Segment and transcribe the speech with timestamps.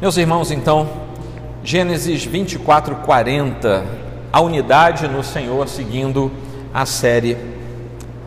[0.00, 0.88] Meus irmãos, então,
[1.62, 3.84] Gênesis 24, 40,
[4.32, 6.32] a unidade no Senhor seguindo
[6.72, 7.36] a série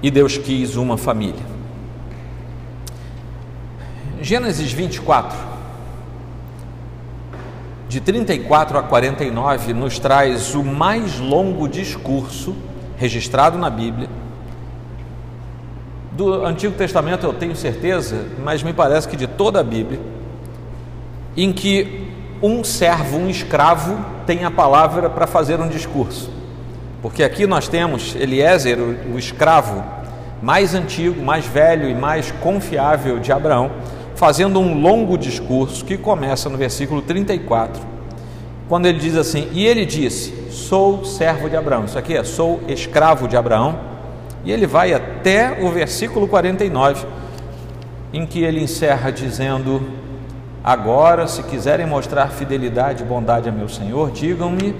[0.04, 1.42] E Deus quis uma família.
[4.22, 5.36] Gênesis 24,
[7.90, 12.56] de 34 a 49, nos traz o mais longo discurso
[12.98, 14.10] registrado na Bíblia.
[16.12, 20.14] Do Antigo Testamento eu tenho certeza, mas me parece que de toda a Bíblia
[21.36, 22.08] em que
[22.42, 26.30] um servo, um escravo, tem a palavra para fazer um discurso.
[27.02, 29.84] Porque aqui nós temos Eliezer, o, o escravo
[30.42, 33.72] mais antigo, mais velho e mais confiável de Abraão,
[34.16, 37.82] fazendo um longo discurso que começa no versículo 34,
[38.68, 41.86] quando ele diz assim: E ele disse: Sou servo de Abraão.
[41.86, 43.94] Isso aqui é: Sou escravo de Abraão.
[44.46, 47.06] E ele vai até o versículo 49,
[48.12, 49.82] em que ele encerra dizendo:
[50.64, 54.74] Agora, se quiserem mostrar fidelidade e bondade a meu Senhor, digam-me,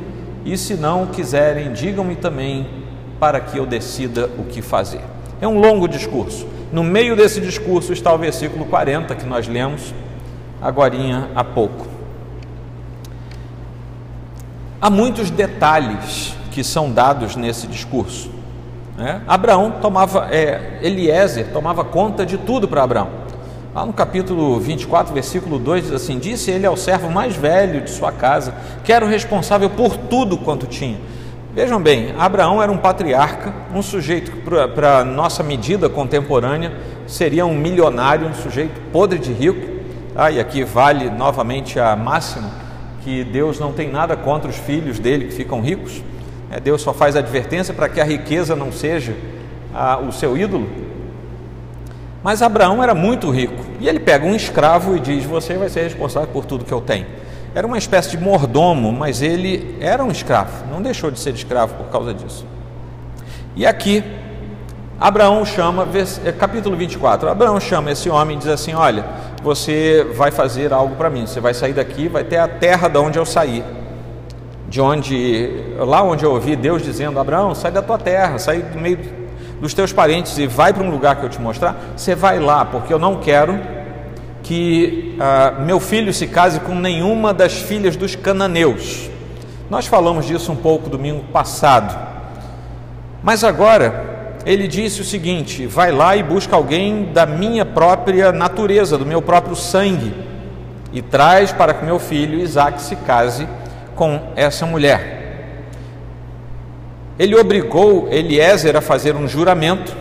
[0.46, 2.68] e se não quiserem, digam-me também,
[3.20, 5.02] para que eu decida o que fazer.
[5.42, 6.48] É um longo discurso.
[6.72, 9.94] No meio desse discurso está o versículo 40 que nós lemos
[10.62, 10.96] agora
[11.36, 11.86] há pouco.
[14.82, 18.32] Há muitos detalhes que são dados nesse discurso.
[18.98, 19.22] Né?
[19.28, 23.23] Abraão tomava, é, Eliezer tomava conta de tudo para Abraão.
[23.74, 27.90] Lá no capítulo 24, versículo 2 diz assim: Disse ele ao servo mais velho de
[27.90, 31.00] sua casa, que era o responsável por tudo quanto tinha.
[31.56, 34.42] Vejam bem, Abraão era um patriarca, um sujeito que,
[34.76, 36.72] para nossa medida contemporânea,
[37.08, 39.74] seria um milionário, um sujeito podre de rico.
[40.16, 42.52] Ah, e aqui vale novamente a máxima
[43.04, 46.04] que Deus não tem nada contra os filhos dele que ficam ricos.
[46.52, 49.16] É, Deus só faz advertência para que a riqueza não seja
[49.74, 50.83] ah, o seu ídolo,
[52.24, 55.84] mas Abraão era muito rico e ele pega um escravo e diz: Você vai ser
[55.84, 57.06] responsável por tudo que eu tenho.
[57.54, 61.76] Era uma espécie de mordomo, mas ele era um escravo, não deixou de ser escravo
[61.76, 62.48] por causa disso.
[63.56, 64.04] E aqui,
[65.00, 65.88] Abraão chama,
[66.26, 69.06] é, capítulo 24, Abraão chama esse homem e diz assim: Olha,
[69.44, 72.98] você vai fazer algo para mim, você vai sair daqui, vai ter a terra de
[72.98, 73.64] onde eu saí.
[74.68, 78.80] De onde, lá onde eu ouvi Deus dizendo: Abraão, sai da tua terra, sai do
[78.80, 79.23] meio
[79.64, 82.66] dos teus parentes e vai para um lugar que eu te mostrar, você vai lá,
[82.66, 83.58] porque eu não quero
[84.44, 89.10] que ah, meu filho se case com nenhuma das filhas dos cananeus.
[89.70, 91.98] Nós falamos disso um pouco domingo passado.
[93.24, 98.98] Mas agora ele disse o seguinte: vai lá e busca alguém da minha própria natureza,
[98.98, 100.14] do meu próprio sangue,
[100.92, 103.48] e traz para que meu filho Isaac se case
[103.96, 105.23] com essa mulher.
[107.18, 109.96] Ele obrigou Eliezer a fazer um juramento.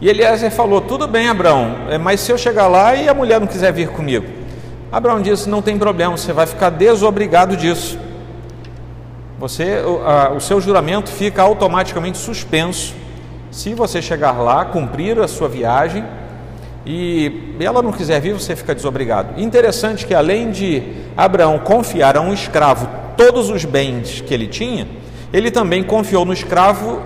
[0.00, 3.40] E Eliezer falou: Tudo bem, Abraão, é, mas se eu chegar lá e a mulher
[3.40, 4.26] não quiser vir comigo?
[4.92, 7.98] Abraão disse: Não tem problema, você vai ficar desobrigado disso.
[9.38, 12.94] Você, o, o seu juramento fica automaticamente suspenso
[13.50, 16.04] se você chegar lá, cumprir a sua viagem
[16.84, 19.40] e ela não quiser vir, você fica desobrigado.
[19.40, 20.82] Interessante que além de
[21.16, 24.86] Abraão confiar a um escravo todos os bens que ele tinha,
[25.32, 27.00] ele também confiou no escravo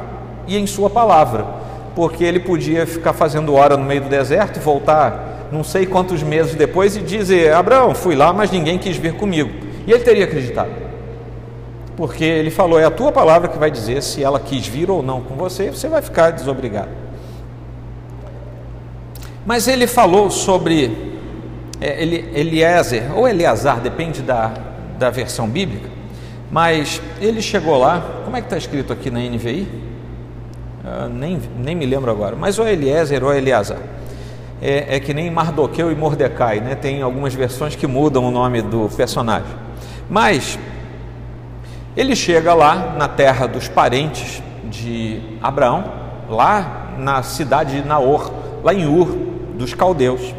[0.47, 1.47] e em sua palavra,
[1.95, 6.23] porque ele podia ficar fazendo hora no meio do deserto e voltar não sei quantos
[6.23, 9.51] meses depois e dizer: Abraão, fui lá, mas ninguém quis vir comigo.
[9.87, 10.71] E ele teria acreditado,
[11.97, 15.03] porque ele falou: é a tua palavra que vai dizer se ela quis vir ou
[15.03, 16.89] não com você, você vai ficar desobrigado.
[19.45, 21.13] Mas ele falou sobre
[21.81, 24.53] é, Eliezer, ou Eleazar, depende da,
[24.99, 25.91] da versão bíblica,
[26.53, 29.63] mas ele chegou lá, como é que está escrito aqui na NVI?
[30.85, 33.79] Uh, nem, nem me lembro agora, mas ou Eliezer ou Eleazar.
[34.61, 36.75] É, é, que nem Mardoqueu e Mordecai, né?
[36.75, 39.51] tem algumas versões que mudam o nome do personagem.
[40.11, 40.59] Mas
[41.97, 45.85] ele chega lá na terra dos parentes de Abraão,
[46.29, 48.31] lá na cidade de Naor,
[48.63, 49.09] lá em Ur,
[49.55, 50.35] dos caldeus.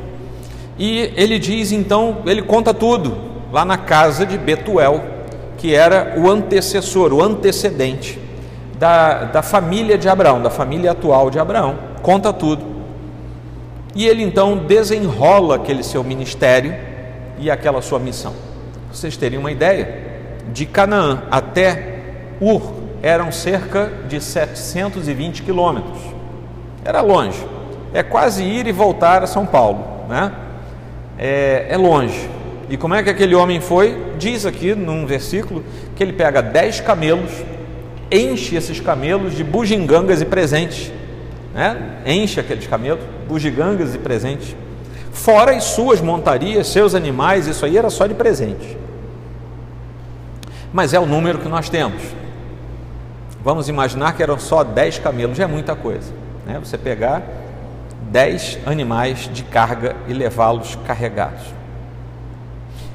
[0.77, 3.17] E ele diz então, ele conta tudo,
[3.51, 5.12] lá na casa de Betuel,
[5.63, 8.19] que era o antecessor, o antecedente
[8.77, 12.65] da, da família de Abraão, da família atual de Abraão, conta tudo.
[13.95, 16.75] E ele então desenrola aquele seu ministério
[17.39, 18.33] e aquela sua missão.
[18.91, 20.03] Vocês terem uma ideia,
[20.51, 22.01] de Canaã até
[22.41, 26.01] Ur eram cerca de 720 quilômetros.
[26.83, 27.41] Era longe,
[27.93, 29.79] é quase ir e voltar a São Paulo,
[30.09, 30.29] né?
[31.17, 32.29] É, é longe.
[32.69, 34.11] E como é que aquele homem foi?
[34.23, 35.65] Diz aqui num versículo
[35.97, 37.29] que ele pega dez camelos,
[38.09, 40.93] enche esses camelos de bugigangas e presentes,
[41.53, 41.99] né?
[42.05, 44.55] enche aqueles camelos, bugigangas e presentes,
[45.11, 48.77] fora as suas montarias, seus animais, isso aí era só de presente.
[50.71, 52.01] Mas é o número que nós temos.
[53.43, 56.13] Vamos imaginar que eram só 10 camelos, é muita coisa.
[56.45, 56.61] Né?
[56.63, 57.23] Você pegar
[58.09, 61.43] 10 animais de carga e levá-los carregados.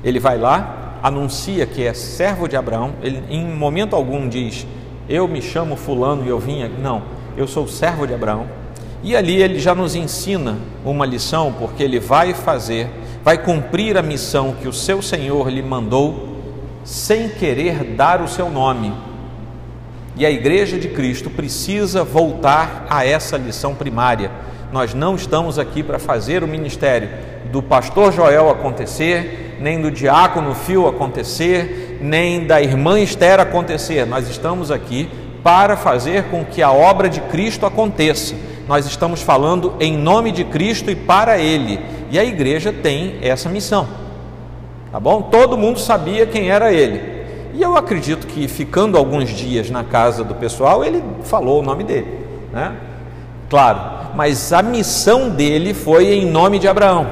[0.03, 4.67] Ele vai lá, anuncia que é servo de Abraão, ele em momento algum diz:
[5.09, 6.69] Eu me chamo Fulano e eu vim.
[6.81, 7.03] Não,
[7.37, 8.47] eu sou servo de Abraão.
[9.03, 12.91] E ali ele já nos ensina uma lição, porque ele vai fazer,
[13.23, 16.37] vai cumprir a missão que o seu Senhor lhe mandou,
[16.85, 18.93] sem querer dar o seu nome.
[20.17, 24.33] E a igreja de Cristo precisa voltar a essa lição primária.
[24.73, 27.09] Nós não estamos aqui para fazer o ministério
[27.53, 34.07] do pastor Joel acontecer, nem do diácono Fio acontecer, nem da irmã Esther acontecer.
[34.07, 35.09] Nós estamos aqui
[35.43, 38.35] para fazer com que a obra de Cristo aconteça.
[38.67, 41.81] Nós estamos falando em nome de Cristo e para Ele.
[42.11, 43.87] E a igreja tem essa missão.
[44.91, 45.23] Tá bom?
[45.23, 47.19] Todo mundo sabia quem era ele.
[47.53, 51.85] E eu acredito que ficando alguns dias na casa do pessoal, ele falou o nome
[51.85, 52.07] dele,
[52.53, 52.75] né?
[53.51, 57.07] Claro, mas a missão dele foi em nome de Abraão.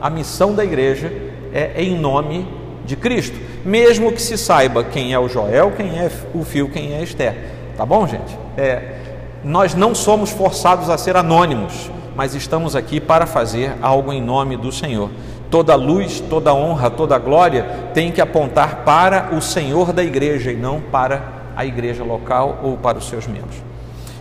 [0.00, 1.12] A missão da igreja
[1.54, 2.46] é em nome
[2.84, 6.94] de Cristo, mesmo que se saiba quem é o Joel, quem é o Fio, quem
[6.94, 7.34] é Esther.
[7.76, 8.36] Tá bom, gente?
[8.56, 8.96] É,
[9.42, 14.56] nós não somos forçados a ser anônimos, mas estamos aqui para fazer algo em nome
[14.56, 15.10] do Senhor.
[15.50, 17.64] Toda luz, toda honra, toda glória
[17.94, 21.22] tem que apontar para o Senhor da igreja e não para
[21.56, 23.56] a igreja local ou para os seus membros.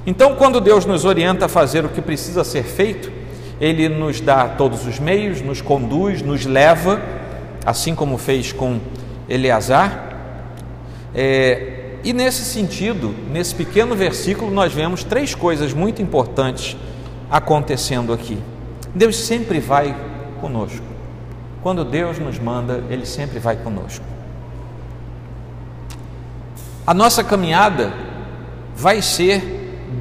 [0.05, 3.11] Então, quando Deus nos orienta a fazer o que precisa ser feito,
[3.59, 7.01] Ele nos dá todos os meios, nos conduz, nos leva,
[7.65, 8.79] assim como fez com
[9.27, 10.09] Eleazar.
[11.15, 16.75] É, e nesse sentido, nesse pequeno versículo, nós vemos três coisas muito importantes
[17.31, 18.37] acontecendo aqui.
[18.93, 19.95] Deus sempre vai
[20.41, 20.85] conosco.
[21.61, 24.03] Quando Deus nos manda, Ele sempre vai conosco.
[26.85, 27.93] A nossa caminhada
[28.75, 29.41] vai ser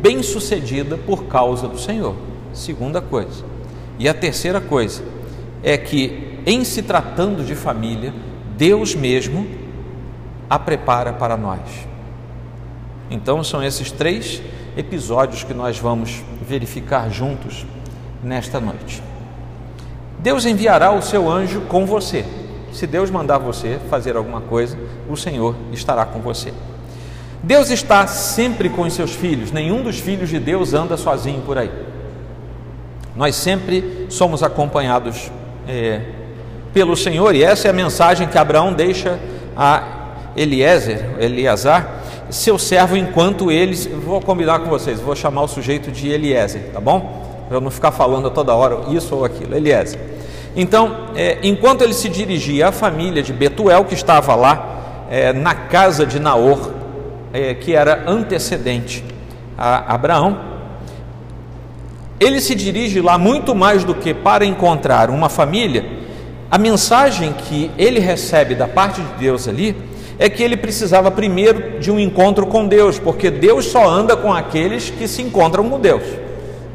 [0.03, 2.17] bem sucedida por causa do Senhor.
[2.53, 3.45] Segunda coisa.
[3.99, 5.05] E a terceira coisa
[5.63, 8.13] é que, em se tratando de família,
[8.57, 9.47] Deus mesmo
[10.49, 11.61] a prepara para nós.
[13.11, 14.43] Então, são esses três
[14.77, 17.67] episódios que nós vamos verificar juntos
[18.23, 19.03] nesta noite.
[20.19, 22.25] Deus enviará o seu anjo com você.
[22.73, 24.79] Se Deus mandar você fazer alguma coisa,
[25.09, 26.55] o Senhor estará com você.
[27.43, 31.59] Deus está sempre com os seus filhos, nenhum dos filhos de Deus anda sozinho por
[31.59, 31.71] aí.
[33.17, 35.31] Nós sempre somos acompanhados
[35.67, 36.03] é,
[36.73, 39.19] pelo Senhor, e essa é a mensagem que Abraão deixa
[39.57, 39.83] a
[40.37, 43.87] Eliezer, Eleazar, seu servo enquanto eles.
[43.87, 47.45] Vou combinar com vocês, vou chamar o sujeito de Eliezer, tá bom?
[47.49, 49.55] Para não ficar falando toda hora isso ou aquilo.
[49.55, 50.01] Eliezer.
[50.57, 55.55] Então, é, enquanto ele se dirigia à família de Betuel, que estava lá é, na
[55.55, 56.71] casa de Naor,
[57.33, 59.05] é, que era antecedente
[59.57, 60.39] a Abraão,
[62.21, 66.02] ele se dirige lá muito mais do que para encontrar uma família.
[66.53, 69.75] A mensagem que ele recebe da parte de Deus ali
[70.19, 74.31] é que ele precisava primeiro de um encontro com Deus, porque Deus só anda com
[74.31, 76.03] aqueles que se encontram com Deus.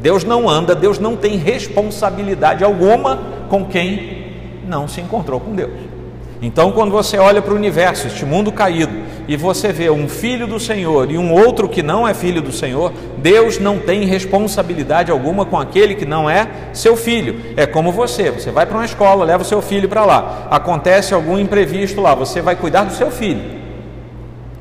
[0.01, 3.19] Deus não anda, Deus não tem responsabilidade alguma
[3.49, 4.25] com quem
[4.65, 5.69] não se encontrou com Deus.
[6.41, 8.93] Então, quando você olha para o universo, este mundo caído,
[9.27, 12.51] e você vê um filho do Senhor e um outro que não é filho do
[12.51, 17.41] Senhor, Deus não tem responsabilidade alguma com aquele que não é seu filho.
[17.57, 21.13] É como você, você vai para uma escola, leva o seu filho para lá, acontece
[21.13, 23.57] algum imprevisto lá, você vai cuidar do seu filho.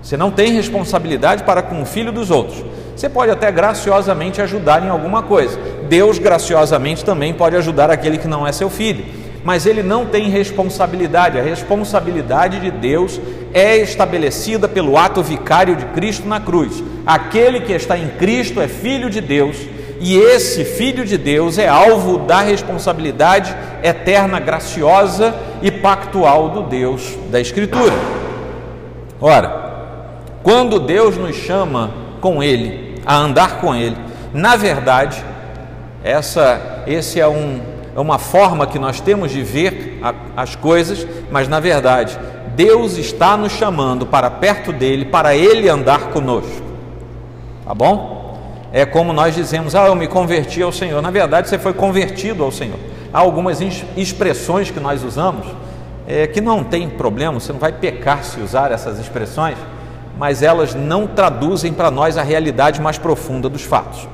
[0.02, 2.64] Você não tem responsabilidade para com o filho dos outros.
[2.96, 5.58] Você pode até graciosamente ajudar em alguma coisa.
[5.88, 10.28] Deus graciosamente também pode ajudar aquele que não é seu filho mas ele não tem
[10.28, 11.38] responsabilidade.
[11.38, 13.20] A responsabilidade de Deus
[13.54, 16.82] é estabelecida pelo ato vicário de Cristo na cruz.
[17.06, 19.56] Aquele que está em Cristo é filho de Deus,
[20.00, 27.16] e esse filho de Deus é alvo da responsabilidade eterna, graciosa e pactual do Deus
[27.30, 27.94] da Escritura.
[29.20, 29.76] Ora,
[30.42, 33.96] quando Deus nos chama com Ele, a andar com Ele,
[34.34, 35.24] na verdade,
[36.02, 39.98] essa, esse é um é uma forma que nós temos de ver
[40.36, 42.18] as coisas, mas na verdade,
[42.54, 46.62] Deus está nos chamando para perto dele, para ele andar conosco.
[47.64, 48.38] Tá bom?
[48.70, 51.00] É como nós dizemos: "Ah, eu me converti ao Senhor".
[51.00, 52.78] Na verdade, você foi convertido ao Senhor.
[53.10, 53.62] Há algumas
[53.96, 55.46] expressões que nós usamos
[56.06, 59.56] é, que não tem problema, você não vai pecar se usar essas expressões,
[60.18, 64.06] mas elas não traduzem para nós a realidade mais profunda dos fatos.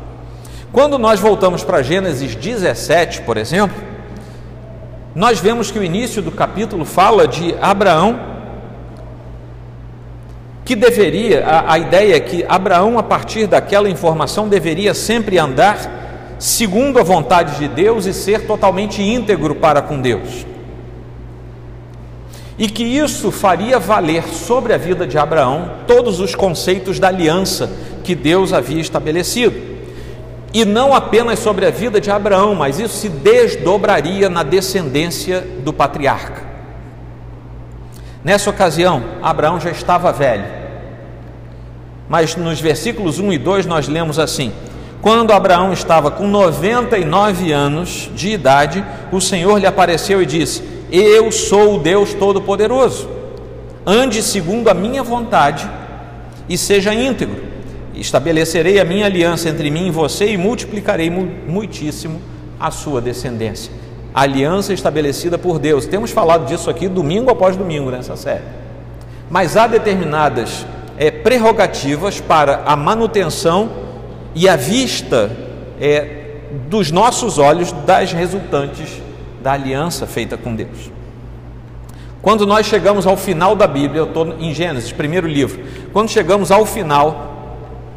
[0.73, 3.77] Quando nós voltamos para Gênesis 17, por exemplo,
[5.15, 8.19] nós vemos que o início do capítulo fala de Abraão,
[10.65, 16.37] que deveria, a, a ideia é que Abraão, a partir daquela informação, deveria sempre andar
[16.39, 20.47] segundo a vontade de Deus e ser totalmente íntegro para com Deus.
[22.57, 27.71] E que isso faria valer sobre a vida de Abraão todos os conceitos da aliança
[28.03, 29.72] que Deus havia estabelecido.
[30.53, 35.73] E não apenas sobre a vida de Abraão, mas isso se desdobraria na descendência do
[35.73, 36.43] patriarca.
[38.23, 40.45] Nessa ocasião, Abraão já estava velho.
[42.07, 44.53] Mas nos versículos 1 e 2 nós lemos assim:
[45.01, 51.33] Quando Abraão estava com 99 anos de idade, o Senhor lhe apareceu e disse: Eu
[51.33, 53.09] sou o Deus Todo-Poderoso.
[53.87, 55.69] Ande segundo a minha vontade
[56.49, 57.52] e seja íntegro
[57.95, 62.21] estabelecerei a minha aliança entre mim e você e multiplicarei muitíssimo
[62.59, 63.73] a sua descendência.
[64.15, 65.87] Aliança estabelecida por Deus.
[65.87, 68.45] Temos falado disso aqui domingo após domingo nessa série.
[69.31, 70.67] Mas há determinadas
[70.99, 73.71] é, prerrogativas para a manutenção
[74.35, 75.31] e a vista
[75.81, 76.23] é,
[76.69, 79.01] dos nossos olhos das resultantes
[79.43, 80.91] da aliança feita com Deus.
[82.21, 85.61] Quando nós chegamos ao final da Bíblia, eu estou em Gênesis, primeiro livro,
[85.93, 87.32] quando chegamos ao final,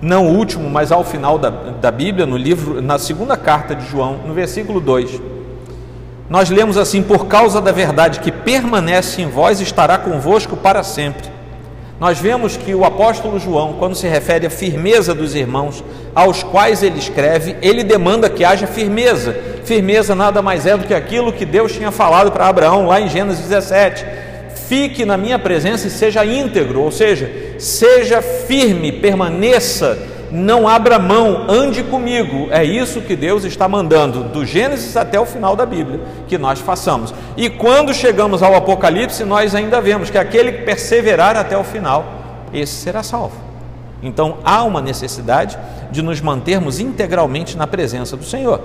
[0.02, 4.20] não último, mas ao final da, da Bíblia, no livro, na segunda carta de João,
[4.26, 5.22] no versículo 2,
[6.30, 11.36] nós lemos assim: Por causa da verdade que permanece em vós, estará convosco para sempre.
[12.00, 15.82] Nós vemos que o apóstolo João, quando se refere à firmeza dos irmãos
[16.14, 19.34] aos quais ele escreve, ele demanda que haja firmeza.
[19.64, 23.08] Firmeza nada mais é do que aquilo que Deus tinha falado para Abraão lá em
[23.08, 24.25] Gênesis 17
[24.68, 29.98] fique na minha presença e seja íntegro, ou seja, seja firme, permaneça,
[30.32, 32.48] não abra mão, ande comigo.
[32.52, 36.60] É isso que Deus está mandando, do Gênesis até o final da Bíblia, que nós
[36.60, 37.14] façamos.
[37.38, 42.06] E quando chegamos ao Apocalipse, nós ainda vemos que aquele que perseverar até o final,
[42.54, 43.46] esse será salvo.
[44.02, 45.58] Então há uma necessidade
[45.92, 48.62] de nos mantermos integralmente na presença do Senhor.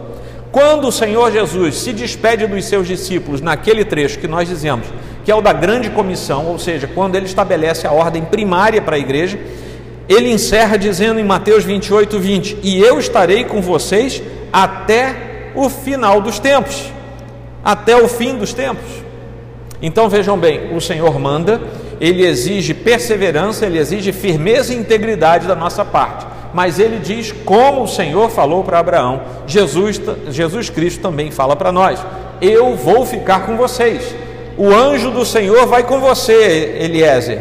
[0.52, 4.86] Quando o Senhor Jesus se despede dos seus discípulos, naquele trecho que nós dizemos,
[5.24, 8.96] que é o da grande comissão, ou seja, quando ele estabelece a ordem primária para
[8.96, 9.38] a igreja,
[10.08, 14.20] ele encerra dizendo em Mateus 28, 20: E eu estarei com vocês
[14.52, 16.92] até o final dos tempos,
[17.64, 18.88] até o fim dos tempos.
[19.80, 21.60] Então vejam bem, o Senhor manda,
[22.00, 26.26] ele exige perseverança, ele exige firmeza e integridade da nossa parte.
[26.52, 31.70] Mas ele diz como o Senhor falou para Abraão, Jesus, Jesus Cristo também fala para
[31.70, 32.04] nós:
[32.40, 34.14] Eu vou ficar com vocês
[34.60, 37.40] o anjo do Senhor vai com você, Eliezer.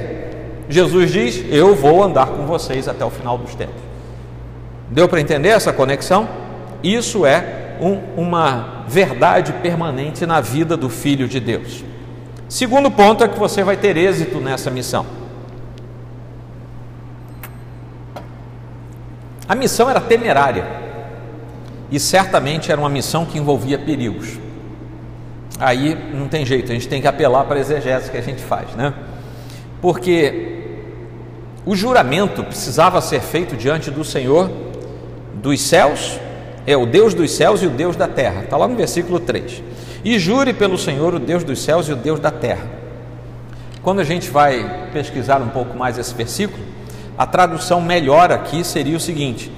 [0.69, 3.81] Jesus diz: Eu vou andar com vocês até o final dos tempos.
[4.89, 6.29] Deu para entender essa conexão?
[6.81, 11.83] Isso é um, uma verdade permanente na vida do Filho de Deus.
[12.47, 15.05] Segundo ponto é que você vai ter êxito nessa missão.
[19.49, 20.65] A missão era temerária
[21.91, 24.37] e certamente era uma missão que envolvia perigos
[25.59, 28.41] aí não tem jeito, a gente tem que apelar para a exegese que a gente
[28.41, 28.93] faz, né?
[29.81, 30.57] Porque
[31.65, 34.49] o juramento precisava ser feito diante do Senhor
[35.33, 36.19] dos céus,
[36.65, 39.61] é o Deus dos céus e o Deus da terra, está lá no versículo 3.
[40.03, 42.65] E jure pelo Senhor, o Deus dos céus e o Deus da terra.
[43.83, 46.63] Quando a gente vai pesquisar um pouco mais esse versículo,
[47.19, 49.51] a tradução melhor aqui seria o seguinte: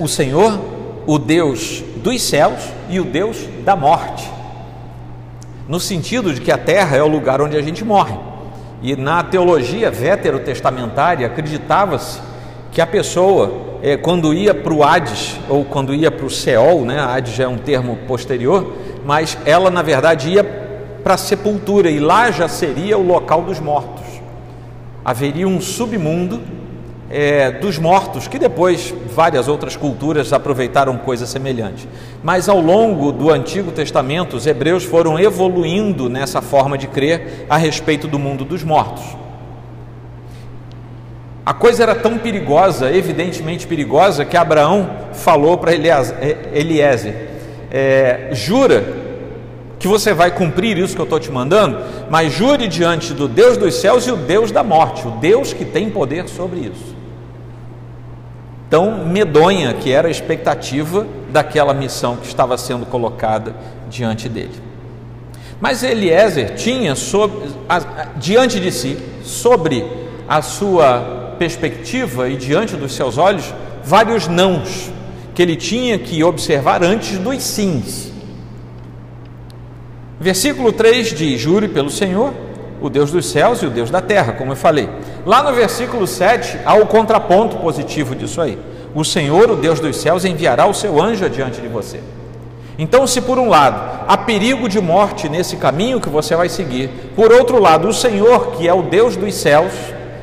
[0.00, 0.58] O Senhor,
[1.06, 4.26] o Deus dos céus e o Deus da morte.
[5.68, 8.16] No sentido de que a terra é o lugar onde a gente morre.
[8.80, 12.20] E na teologia veterotestamentária acreditava-se
[12.70, 16.86] que a pessoa, é, quando ia para o Hades, ou quando ia para o Seol,
[16.86, 18.72] né, Hades é um termo posterior,
[19.04, 20.44] mas ela na verdade ia
[21.02, 23.93] para a sepultura e lá já seria o local dos mortos.
[25.04, 26.40] Haveria um submundo
[27.10, 31.88] é, dos mortos, que depois várias outras culturas aproveitaram coisa semelhante.
[32.22, 37.56] Mas ao longo do Antigo Testamento, os hebreus foram evoluindo nessa forma de crer a
[37.56, 39.04] respeito do mundo dos mortos.
[41.46, 47.14] A coisa era tão perigosa, evidentemente perigosa, que Abraão falou para Eliezer:
[47.70, 49.03] é, jura
[49.84, 53.58] que você vai cumprir isso que eu estou te mandando, mas jure diante do Deus
[53.58, 56.94] dos céus e o Deus da morte, o Deus que tem poder sobre isso
[58.70, 63.54] tão medonha que era a expectativa daquela missão que estava sendo colocada
[63.90, 64.54] diante dele.
[65.60, 67.50] Mas Eliezer tinha sobre,
[68.16, 69.84] diante de si, sobre
[70.26, 74.90] a sua perspectiva e diante dos seus olhos, vários nãos
[75.34, 78.13] que ele tinha que observar antes dos sims.
[80.24, 82.32] Versículo 3 diz: Jure pelo Senhor,
[82.80, 84.88] o Deus dos céus e o Deus da terra, como eu falei.
[85.26, 88.58] Lá no versículo 7 há o contraponto positivo disso aí.
[88.94, 92.00] O Senhor, o Deus dos céus, enviará o seu anjo adiante de você.
[92.78, 96.88] Então, se por um lado há perigo de morte nesse caminho que você vai seguir,
[97.14, 99.74] por outro lado, o Senhor, que é o Deus dos céus,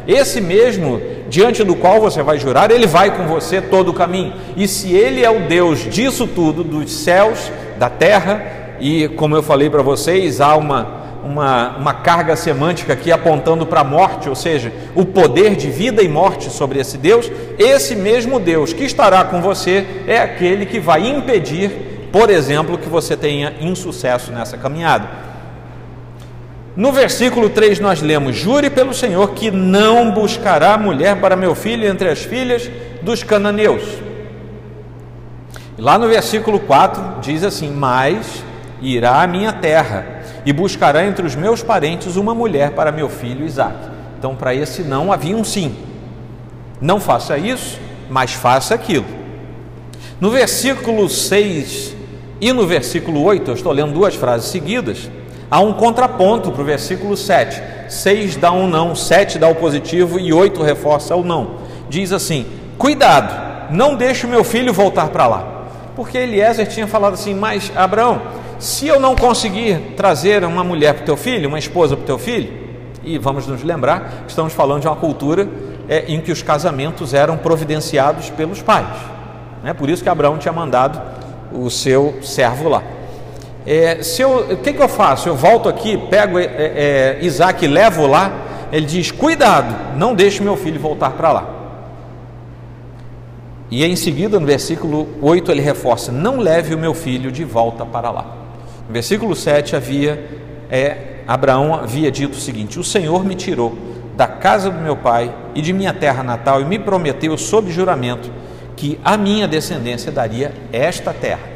[0.08, 4.34] esse mesmo diante do qual você vai jurar, ele vai com você todo o caminho.
[4.58, 9.44] E se ele é o Deus disso tudo, dos céus, da terra, e como eu
[9.44, 14.36] falei para vocês, há uma uma, uma carga semântica aqui apontando para a morte, ou
[14.36, 19.24] seja, o poder de vida e morte sobre esse Deus, esse mesmo Deus que estará
[19.24, 25.08] com você é aquele que vai impedir, por exemplo, que você tenha insucesso nessa caminhada.
[26.76, 31.88] No versículo 3 nós lemos: Jure pelo Senhor que não buscará mulher para meu filho
[31.88, 32.70] entre as filhas
[33.02, 33.84] dos cananeus.
[35.78, 38.44] Lá no versículo 4 diz assim: Mas
[38.82, 43.46] irá à minha terra e buscará entre os meus parentes uma mulher para meu filho
[43.46, 43.76] Isaac.
[44.18, 45.76] Então, para esse não havia um sim.
[46.80, 49.06] Não faça isso, mas faça aquilo.
[50.20, 51.96] No versículo 6
[52.40, 55.10] e no versículo 8, eu estou lendo duas frases seguidas,
[55.50, 57.62] há um contraponto para o versículo 7.
[57.88, 61.62] 6 dá um não, 7 dá o positivo e 8 reforça o não.
[61.90, 62.46] Diz assim:
[62.78, 65.48] Cuidado, não deixe o meu filho voltar para lá.
[65.96, 68.22] Porque Eliezer tinha falado assim, mas Abraão,
[68.62, 72.06] se eu não conseguir trazer uma mulher para o teu filho, uma esposa para o
[72.06, 72.54] teu filho,
[73.04, 75.50] e vamos nos lembrar, estamos falando de uma cultura
[75.90, 78.86] é, em que os casamentos eram providenciados pelos pais.
[79.64, 79.74] Né?
[79.74, 81.02] Por isso que Abraão tinha mandado
[81.52, 82.84] o seu servo lá.
[83.66, 85.28] É, se eu, o que, que eu faço?
[85.28, 88.32] Eu volto aqui, pego é, é, Isaac e levo lá.
[88.72, 91.50] Ele diz: Cuidado, não deixe meu filho voltar para lá.
[93.72, 97.86] E em seguida, no versículo 8, ele reforça: Não leve o meu filho de volta
[97.86, 98.41] para lá.
[98.88, 103.78] No versículo 7 havia é, Abraão havia dito o seguinte: O Senhor me tirou
[104.16, 108.32] da casa do meu pai e de minha terra natal e me prometeu sob juramento
[108.76, 111.48] que a minha descendência daria esta terra,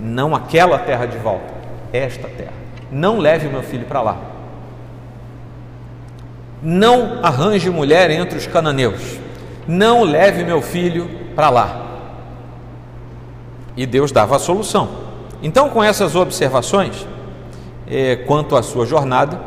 [0.00, 1.54] não aquela terra de volta,
[1.92, 2.52] esta terra.
[2.90, 4.16] Não leve o meu filho para lá.
[6.62, 9.18] Não arranje mulher entre os cananeus.
[9.66, 11.86] Não leve meu filho para lá.
[13.76, 15.05] E Deus dava a solução.
[15.42, 17.06] Então, com essas observações
[17.86, 19.40] eh, quanto à sua jornada,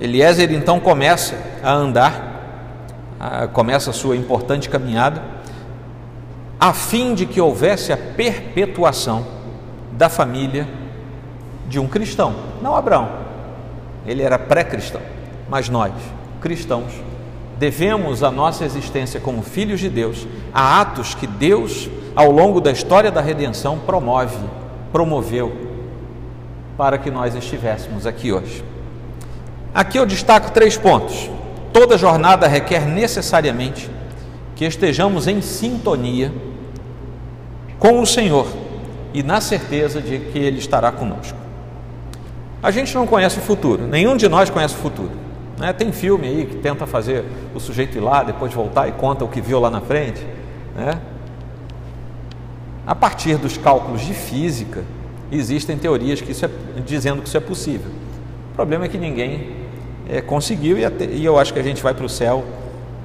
[0.00, 2.44] Eliezer então começa a andar,
[3.18, 5.22] a, começa a sua importante caminhada,
[6.58, 9.26] a fim de que houvesse a perpetuação
[9.92, 10.68] da família
[11.68, 13.08] de um cristão, não Abraão,
[14.06, 15.00] ele era pré-cristão,
[15.48, 15.92] mas nós,
[16.40, 16.92] cristãos,
[17.58, 22.70] devemos a nossa existência como filhos de Deus a atos que Deus, ao longo da
[22.70, 24.36] história da redenção, promove
[24.92, 25.52] promoveu
[26.76, 28.62] para que nós estivéssemos aqui hoje.
[29.74, 31.30] Aqui eu destaco três pontos.
[31.72, 33.90] Toda jornada requer necessariamente
[34.54, 36.30] que estejamos em sintonia
[37.78, 38.46] com o Senhor
[39.14, 41.38] e na certeza de que Ele estará conosco.
[42.62, 45.10] A gente não conhece o futuro, nenhum de nós conhece o futuro.
[45.58, 45.72] Né?
[45.72, 47.24] Tem filme aí que tenta fazer
[47.54, 50.24] o sujeito ir lá, depois voltar e conta o que viu lá na frente.
[50.76, 50.98] Né?
[52.86, 54.82] A partir dos cálculos de física,
[55.30, 56.50] existem teorias que isso é,
[56.84, 57.90] dizendo que isso é possível.
[58.52, 59.56] O problema é que ninguém
[60.08, 62.44] é, conseguiu e, até, e, eu acho que a gente vai para o céu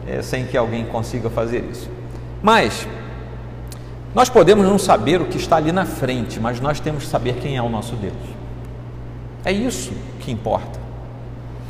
[0.07, 1.89] é, sem que alguém consiga fazer isso.
[2.41, 2.87] Mas
[4.15, 7.35] nós podemos não saber o que está ali na frente, mas nós temos que saber
[7.35, 8.13] quem é o nosso Deus.
[9.45, 10.79] É isso que importa.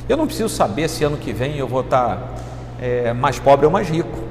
[0.08, 2.36] Eu não preciso saber se ano que vem eu vou estar
[2.82, 4.27] é, mais pobre ou mais rico.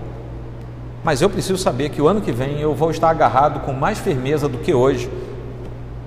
[1.07, 3.97] Mas eu preciso saber que o ano que vem eu vou estar agarrado com mais
[3.97, 5.09] firmeza do que hoje,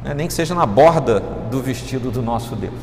[0.04, 0.14] né?
[0.14, 2.74] nem que seja na borda do vestido do nosso Deus.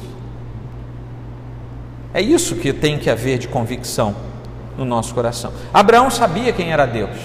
[2.14, 4.16] É isso que tem que haver de convicção
[4.79, 5.52] no nosso coração.
[5.74, 7.18] Abraão sabia quem era Deus.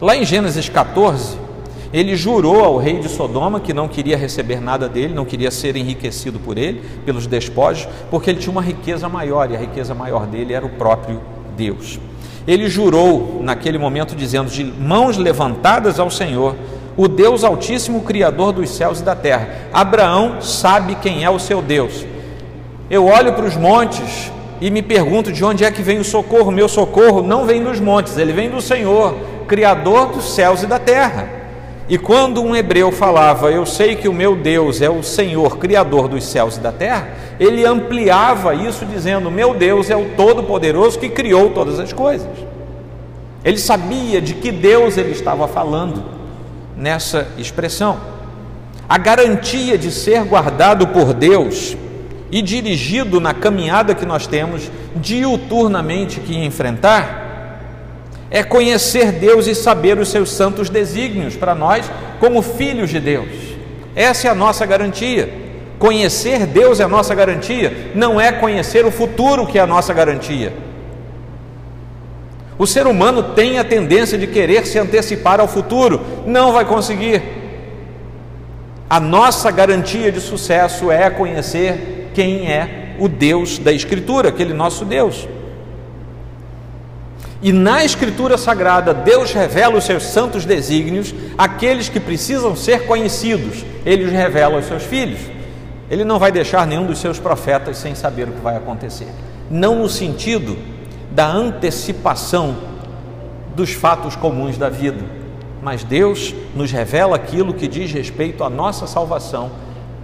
[0.00, 1.38] Lá em Gênesis 14,
[1.92, 5.76] ele jurou ao rei de Sodoma que não queria receber nada dele, não queria ser
[5.76, 10.26] enriquecido por ele, pelos despojos, porque ele tinha uma riqueza maior e a riqueza maior
[10.26, 11.20] dele era o próprio
[11.56, 12.00] Deus.
[12.50, 16.56] Ele jurou naquele momento, dizendo: De mãos levantadas ao Senhor,
[16.96, 19.68] o Deus Altíssimo, Criador dos céus e da terra.
[19.72, 22.04] Abraão sabe quem é o seu Deus.
[22.90, 26.50] Eu olho para os montes e me pergunto de onde é que vem o socorro.
[26.50, 29.14] Meu socorro não vem dos montes, ele vem do Senhor,
[29.46, 31.39] Criador dos céus e da terra.
[31.90, 36.06] E quando um hebreu falava, eu sei que o meu Deus é o Senhor, Criador
[36.06, 37.08] dos céus e da terra,
[37.40, 42.30] ele ampliava isso dizendo: meu Deus é o Todo-Poderoso que criou todas as coisas.
[43.44, 46.04] Ele sabia de que Deus ele estava falando
[46.76, 47.98] nessa expressão.
[48.88, 51.76] a garantia de ser guardado por Deus
[52.30, 57.19] e dirigido na caminhada que nós temos diuturnamente que enfrentar,
[58.30, 61.90] é conhecer Deus e saber os seus santos desígnios para nós
[62.20, 63.28] como filhos de Deus.
[63.94, 65.28] Essa é a nossa garantia.
[65.78, 69.94] Conhecer Deus é a nossa garantia, não é conhecer o futuro que é a nossa
[69.94, 70.52] garantia.
[72.58, 77.22] O ser humano tem a tendência de querer se antecipar ao futuro, não vai conseguir.
[78.90, 84.84] A nossa garantia de sucesso é conhecer quem é o Deus da Escritura, aquele nosso
[84.84, 85.26] Deus.
[87.42, 93.64] E na Escritura Sagrada, Deus revela os seus santos desígnios, aqueles que precisam ser conhecidos,
[93.86, 95.20] ele os revela aos seus filhos.
[95.90, 99.08] Ele não vai deixar nenhum dos seus profetas sem saber o que vai acontecer.
[99.50, 100.56] Não no sentido
[101.10, 102.56] da antecipação
[103.56, 105.04] dos fatos comuns da vida,
[105.62, 109.50] mas Deus nos revela aquilo que diz respeito à nossa salvação,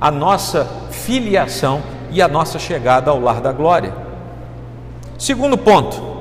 [0.01, 3.94] à nossa filiação e à nossa chegada ao lar da glória.
[5.18, 6.15] Segundo ponto,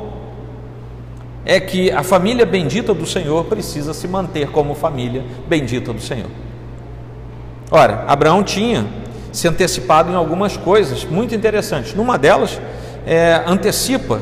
[1.46, 6.30] é que a família bendita do Senhor precisa se manter como família bendita do Senhor.
[7.70, 8.86] Ora, Abraão tinha
[9.32, 11.94] se antecipado em algumas coisas muito interessantes.
[11.94, 12.60] Numa delas,
[13.06, 14.22] é, antecipa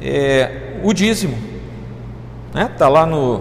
[0.00, 1.38] é, o dízimo.
[2.48, 2.70] Está né?
[2.76, 3.38] Tá lá no,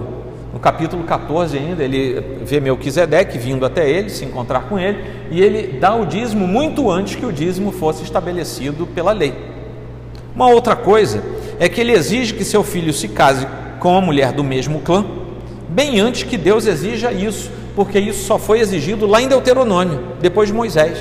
[0.54, 5.42] no capítulo 14 ainda, ele vê Melquisedeque vindo até ele, se encontrar com ele, e
[5.42, 9.51] ele dá o dízimo muito antes que o dízimo fosse estabelecido pela lei.
[10.36, 11.24] Uma outra coisa
[11.60, 13.46] é que ele exige que seu filho se case
[13.80, 15.06] com a mulher do mesmo clã,
[15.70, 20.50] bem antes que Deus exija isso, porque isso só foi exigido lá em Deuteronômio, depois
[20.50, 20.98] de Moisés.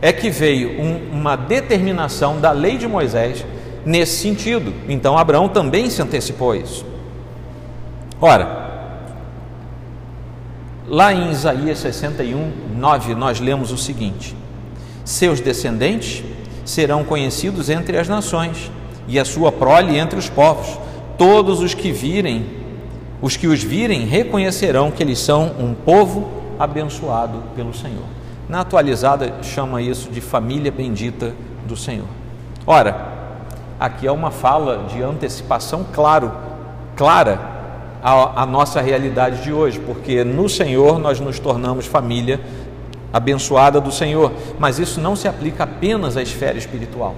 [0.00, 3.44] É que veio um, uma determinação da lei de Moisés
[3.84, 4.74] nesse sentido.
[4.88, 6.84] Então Abraão também se antecipou a isso.
[8.20, 8.66] Ora,
[10.86, 14.36] lá em Isaías 61, 9, nós lemos o seguinte:
[15.04, 16.24] Seus descendentes
[16.66, 18.70] serão conhecidos entre as nações
[19.08, 20.78] e a sua prole entre os povos.
[21.16, 22.44] Todos os que virem,
[23.22, 28.04] os que os virem, reconhecerão que eles são um povo abençoado pelo Senhor.
[28.48, 31.32] Na atualizada chama isso de família bendita
[31.66, 32.06] do Senhor.
[32.66, 33.12] Ora,
[33.78, 36.32] aqui é uma fala de antecipação claro,
[36.96, 37.40] clara
[38.02, 42.40] à, à nossa realidade de hoje, porque no Senhor nós nos tornamos família
[43.16, 47.14] abençoada do Senhor, mas isso não se aplica apenas à esfera espiritual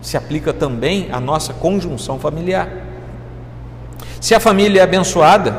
[0.00, 2.68] se aplica também à nossa conjunção familiar.
[4.20, 5.56] Se a família é abençoada,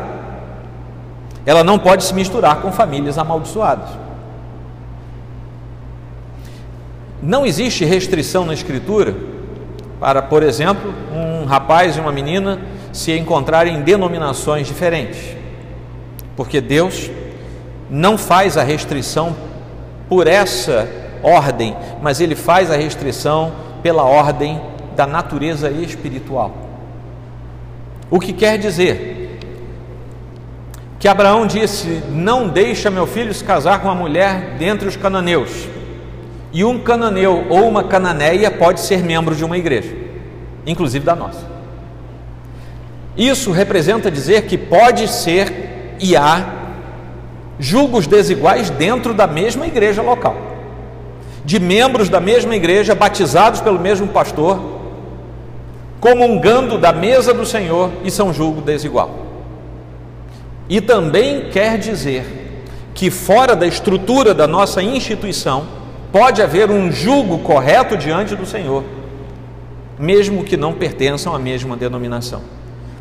[1.45, 3.89] ela não pode se misturar com famílias amaldiçoadas.
[7.21, 9.15] Não existe restrição na Escritura
[9.99, 12.59] para, por exemplo, um rapaz e uma menina
[12.93, 15.35] se encontrarem em denominações diferentes,
[16.35, 17.11] porque Deus
[17.89, 19.35] não faz a restrição
[20.09, 20.89] por essa
[21.23, 24.59] ordem, mas Ele faz a restrição pela ordem
[24.95, 26.51] da natureza espiritual.
[28.11, 29.39] O que quer dizer
[30.99, 35.67] que Abraão disse: Não deixa meu filho se casar com uma mulher dentre os cananeus.
[36.51, 39.95] E um cananeu ou uma cananeia pode ser membro de uma igreja,
[40.65, 41.47] inclusive da nossa.
[43.15, 46.58] Isso representa dizer que pode ser e há
[47.59, 50.49] julgos desiguais dentro da mesma igreja local
[51.49, 54.59] de membros da mesma igreja, batizados pelo mesmo pastor,
[55.99, 59.09] comungando da mesa do Senhor e são julgo desigual.
[60.69, 62.23] E também quer dizer
[62.93, 65.65] que fora da estrutura da nossa instituição
[66.11, 68.83] pode haver um julgo correto diante do Senhor,
[69.97, 72.41] mesmo que não pertençam à mesma denominação.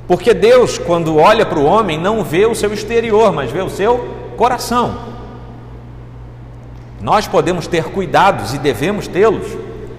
[0.07, 3.69] Porque Deus, quando olha para o homem, não vê o seu exterior, mas vê o
[3.69, 4.97] seu coração.
[7.01, 9.47] Nós podemos ter cuidados e devemos tê-los,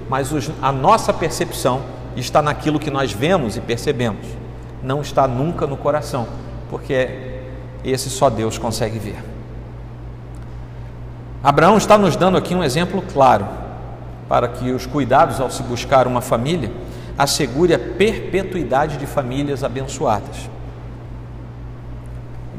[0.09, 1.81] mas a nossa percepção
[2.15, 4.25] está naquilo que nós vemos e percebemos,
[4.81, 6.25] não está nunca no coração,
[6.69, 7.41] porque
[7.83, 9.23] esse só Deus consegue ver.
[11.43, 13.45] Abraão está nos dando aqui um exemplo claro
[14.27, 16.71] para que os cuidados ao se buscar uma família
[17.17, 20.49] assegure a perpetuidade de famílias abençoadas.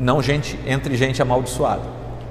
[0.00, 1.82] Não gente entre gente amaldiçoada.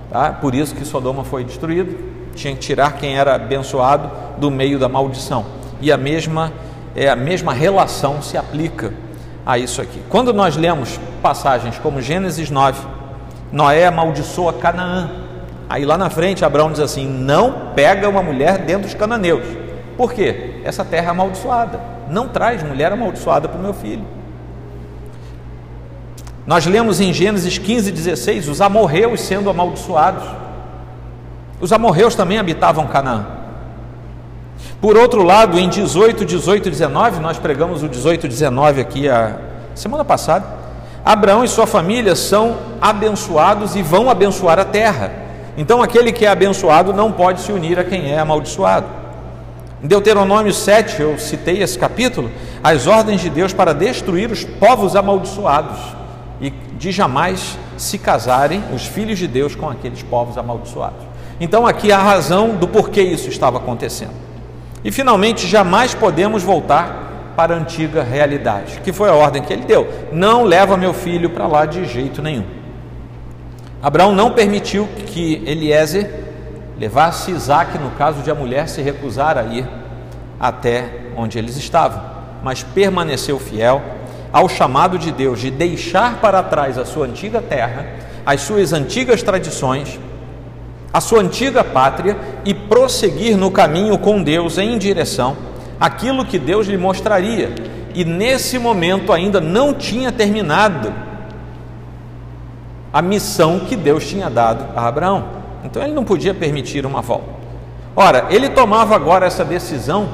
[0.10, 0.32] Tá?
[0.34, 1.96] Por isso que Sodoma foi destruído,
[2.34, 5.46] tinha que tirar quem era abençoado do meio da maldição.
[5.80, 6.52] E a mesma
[6.96, 8.92] é a mesma relação se aplica
[9.46, 10.02] a isso aqui.
[10.10, 12.82] Quando nós lemos passagens como Gênesis 9,
[13.52, 15.12] Noé amaldiçoa Canaã.
[15.70, 19.46] Aí lá na frente Abraão diz assim: "Não pega uma mulher dentro dos cananeus".
[19.96, 20.62] Por quê?
[20.64, 21.80] Essa terra é amaldiçoada.
[22.10, 24.04] Não traz mulher amaldiçoada para o meu filho.
[26.50, 30.24] Nós lemos em Gênesis 15, 16, os amorreus sendo amaldiçoados.
[31.62, 33.28] Os amorreus também habitavam Canaã.
[34.82, 39.38] Por outro lado, em 18, 18 19, nós pregamos o 18, 19 aqui a
[39.76, 40.44] semana passada.
[41.06, 45.12] Abraão e sua família são abençoados e vão abençoar a terra.
[45.56, 48.88] Então, aquele que é abençoado não pode se unir a quem é amaldiçoado.
[49.84, 52.32] Em Deuteronômio 7, eu citei esse capítulo,
[52.64, 55.99] as ordens de Deus para destruir os povos amaldiçoados
[56.42, 61.06] e de jamais se casarem os filhos de Deus com aqueles povos amaldiçoados.
[61.40, 64.14] Então, aqui a razão do porquê isso estava acontecendo.
[64.84, 69.64] E finalmente, jamais podemos voltar para a antiga realidade, que foi a ordem que ele
[69.64, 72.46] deu: não leva meu filho para lá de jeito nenhum.
[73.82, 76.26] Abraão não permitiu que Eliezer
[76.78, 79.66] levasse Isaac, no caso de a mulher se recusar a ir
[80.38, 82.02] até onde eles estavam,
[82.44, 83.82] mas permaneceu fiel
[84.32, 87.86] ao chamado de Deus de deixar para trás a sua antiga terra,
[88.26, 90.00] as suas antigas tradições
[90.92, 95.38] a sua antiga pátria e prosseguir no caminho com Deus em direção
[95.80, 97.54] àquilo que Deus lhe mostraria.
[97.94, 100.94] E nesse momento ainda não tinha terminado
[102.92, 105.26] a missão que Deus tinha dado a Abraão.
[105.64, 107.40] Então ele não podia permitir uma volta.
[107.96, 110.10] Ora, ele tomava agora essa decisão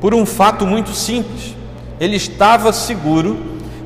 [0.00, 1.54] por um fato muito simples.
[2.00, 3.38] Ele estava seguro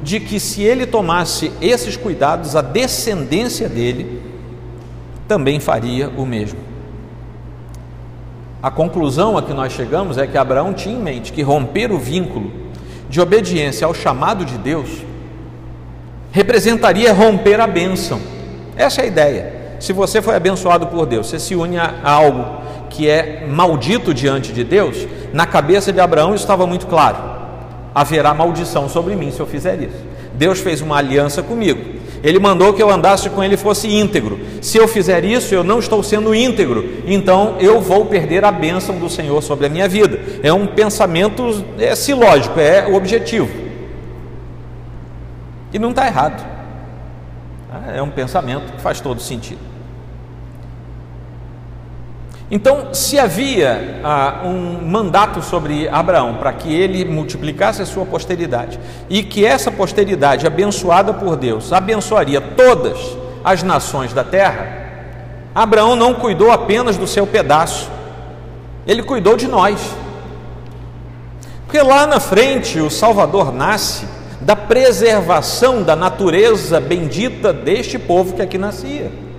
[0.03, 4.23] de que se ele tomasse esses cuidados, a descendência dele
[5.29, 6.59] também faria o mesmo.
[8.63, 11.99] A conclusão a que nós chegamos é que Abraão tinha em mente que romper o
[11.99, 12.53] vínculo
[13.09, 14.89] de obediência ao chamado de Deus
[16.33, 18.21] representaria romper a bênção.
[18.77, 19.61] Essa é a ideia.
[19.81, 24.53] Se você foi abençoado por Deus, você se une a algo que é maldito diante
[24.53, 27.17] de Deus, na cabeça de Abraão estava muito claro:
[27.95, 30.05] haverá maldição sobre mim se eu fizer isso.
[30.35, 32.01] Deus fez uma aliança comigo.
[32.23, 34.39] Ele mandou que eu andasse com ele fosse íntegro.
[34.61, 38.99] Se eu fizer isso, eu não estou sendo íntegro, então eu vou perder a bênção
[38.99, 40.21] do Senhor sobre a minha vida.
[40.43, 43.49] É um pensamento é silógico, é o objetivo.
[45.73, 46.47] E não está errado.
[47.95, 49.70] É um pensamento que faz todo sentido.
[52.51, 58.81] Então, se havia ah, um mandato sobre Abraão para que ele multiplicasse a sua posteridade
[59.09, 62.99] e que essa posteridade, abençoada por Deus, abençoaria todas
[63.45, 64.81] as nações da terra,
[65.55, 67.89] Abraão não cuidou apenas do seu pedaço,
[68.85, 69.81] ele cuidou de nós.
[71.67, 74.05] Porque lá na frente o Salvador nasce
[74.41, 79.30] da preservação da natureza bendita deste povo que aqui nascia.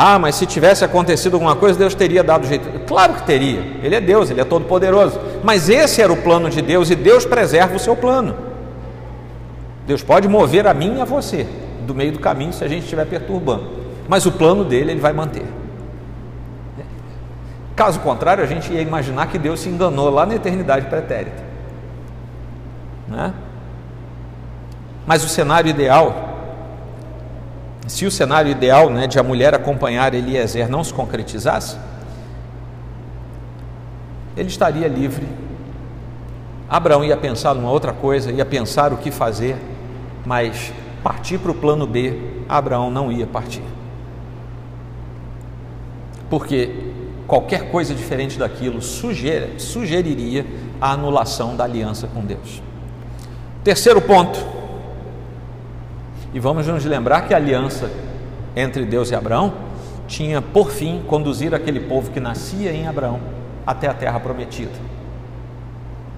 [0.00, 2.68] Ah, mas se tivesse acontecido alguma coisa, Deus teria dado jeito.
[2.86, 3.58] Claro que teria.
[3.82, 5.18] Ele é Deus, ele é todo poderoso.
[5.42, 8.36] Mas esse era o plano de Deus e Deus preserva o seu plano.
[9.88, 11.48] Deus pode mover a mim e a você
[11.84, 13.70] do meio do caminho se a gente estiver perturbando.
[14.08, 15.44] Mas o plano dele ele vai manter.
[17.74, 21.42] Caso contrário, a gente ia imaginar que Deus se enganou lá na eternidade pretérita.
[23.08, 23.34] Né?
[25.04, 26.27] Mas o cenário ideal
[27.88, 31.76] se o cenário ideal né, de a mulher acompanhar Eliezer não se concretizasse,
[34.36, 35.26] ele estaria livre.
[36.68, 39.56] Abraão ia pensar numa outra coisa, ia pensar o que fazer,
[40.24, 40.70] mas
[41.02, 43.64] partir para o plano B, Abraão não ia partir.
[46.28, 46.92] Porque
[47.26, 50.44] qualquer coisa diferente daquilo sugeriria
[50.78, 52.62] a anulação da aliança com Deus.
[53.64, 54.38] Terceiro ponto,
[56.32, 57.90] e vamos nos lembrar que a aliança
[58.54, 59.52] entre Deus e Abraão
[60.06, 63.20] tinha por fim conduzir aquele povo que nascia em Abraão
[63.66, 64.72] até a terra prometida.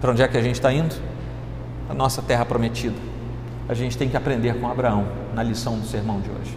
[0.01, 0.95] Para onde é que a gente está indo?
[1.89, 2.97] A nossa terra prometida.
[3.69, 6.57] A gente tem que aprender com Abraão na lição do sermão de hoje.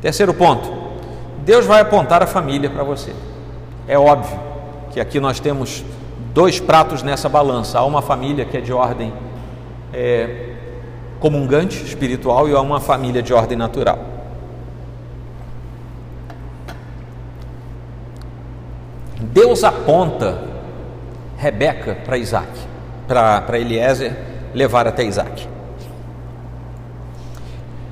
[0.00, 0.70] Terceiro ponto:
[1.44, 3.12] Deus vai apontar a família para você.
[3.86, 4.38] É óbvio
[4.90, 5.84] que aqui nós temos
[6.32, 7.78] dois pratos nessa balança.
[7.78, 9.12] Há uma família que é de ordem
[9.92, 10.54] é,
[11.20, 13.98] comungante espiritual e a uma família de ordem natural.
[19.20, 20.42] Deus aponta
[21.36, 22.48] Rebeca para Isaac,
[23.06, 24.16] para Eliezer
[24.54, 25.48] levar até Isaac.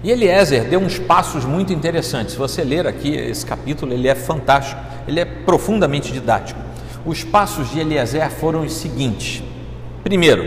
[0.03, 2.33] E Eliezer deu uns passos muito interessantes.
[2.33, 6.61] Se você ler aqui esse capítulo, ele é fantástico, ele é profundamente didático.
[7.05, 9.43] Os passos de Eliezer foram os seguintes:
[10.05, 10.45] primeiro,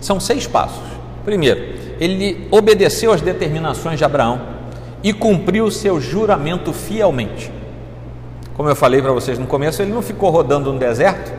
[0.00, 0.88] são seis passos.
[1.24, 4.40] Primeiro, ele obedeceu às determinações de Abraão
[5.02, 7.52] e cumpriu o seu juramento fielmente.
[8.54, 11.30] Como eu falei para vocês no começo, ele não ficou rodando no deserto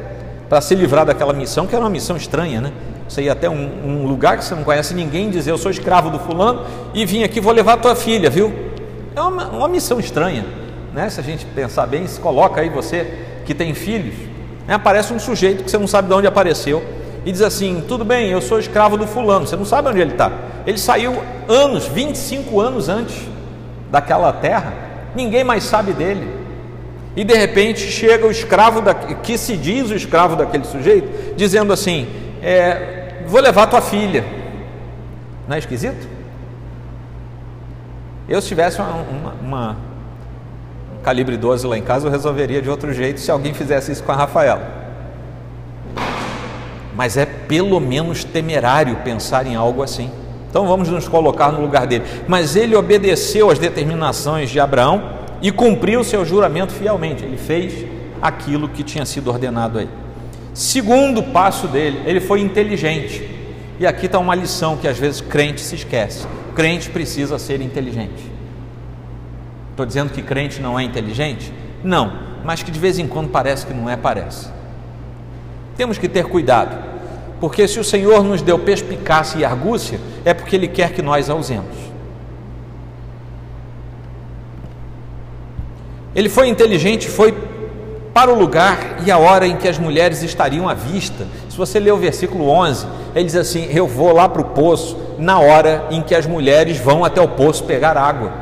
[0.48, 2.72] para se livrar daquela missão, que era uma missão estranha, né?
[3.08, 6.10] Você ir até um, um, lugar que você não conhece ninguém dizer eu sou escravo
[6.10, 8.54] do fulano e vim aqui, vou levar tua filha, viu?
[9.16, 10.46] É uma, uma missão estranha,
[10.94, 11.10] né?
[11.10, 14.16] Se a gente pensar bem, se coloca aí você que tem filhos,
[14.68, 14.76] né?
[14.76, 16.84] aparece um sujeito que você não sabe de onde apareceu
[17.26, 20.12] e diz assim: tudo bem, eu sou escravo do fulano, você não sabe onde ele
[20.12, 20.32] está.
[20.66, 23.16] Ele saiu anos, 25 anos antes
[23.92, 24.74] daquela terra,
[25.16, 26.42] ninguém mais sabe dele.
[27.16, 31.72] E de repente chega o escravo da, que se diz o escravo daquele sujeito, dizendo
[31.72, 32.08] assim:
[32.42, 34.26] é, vou levar tua filha.
[35.48, 36.08] Não é esquisito?
[38.28, 39.78] Eu se tivesse uma, uma, uma,
[40.98, 44.04] um calibre 12 lá em casa, eu resolveria de outro jeito se alguém fizesse isso
[44.04, 44.81] com a Rafaela.
[46.96, 50.10] Mas é pelo menos temerário pensar em algo assim.
[50.50, 52.04] Então vamos nos colocar no lugar dele.
[52.28, 55.02] Mas ele obedeceu às determinações de Abraão
[55.42, 57.24] e cumpriu seu juramento fielmente.
[57.24, 57.86] Ele fez
[58.22, 59.90] aquilo que tinha sido ordenado aí.
[60.54, 63.28] Segundo passo dele, ele foi inteligente.
[63.80, 66.28] E aqui está uma lição que às vezes crente se esquece.
[66.54, 68.30] Crente precisa ser inteligente.
[69.72, 71.52] Estou dizendo que crente não é inteligente?
[71.84, 72.12] Não,
[72.44, 74.50] mas que de vez em quando parece que não é, parece.
[75.76, 76.78] Temos que ter cuidado,
[77.40, 81.30] porque se o Senhor nos deu perspicácia e argúcia, é porque Ele quer que nós
[81.30, 81.92] a usemos.
[86.14, 87.34] Ele foi inteligente, foi
[88.14, 91.26] para o lugar e a hora em que as mulheres estariam à vista.
[91.50, 94.98] Se você ler o versículo 11, ele diz assim: Eu vou lá para o poço
[95.18, 98.34] na hora em que as mulheres vão até o poço pegar água.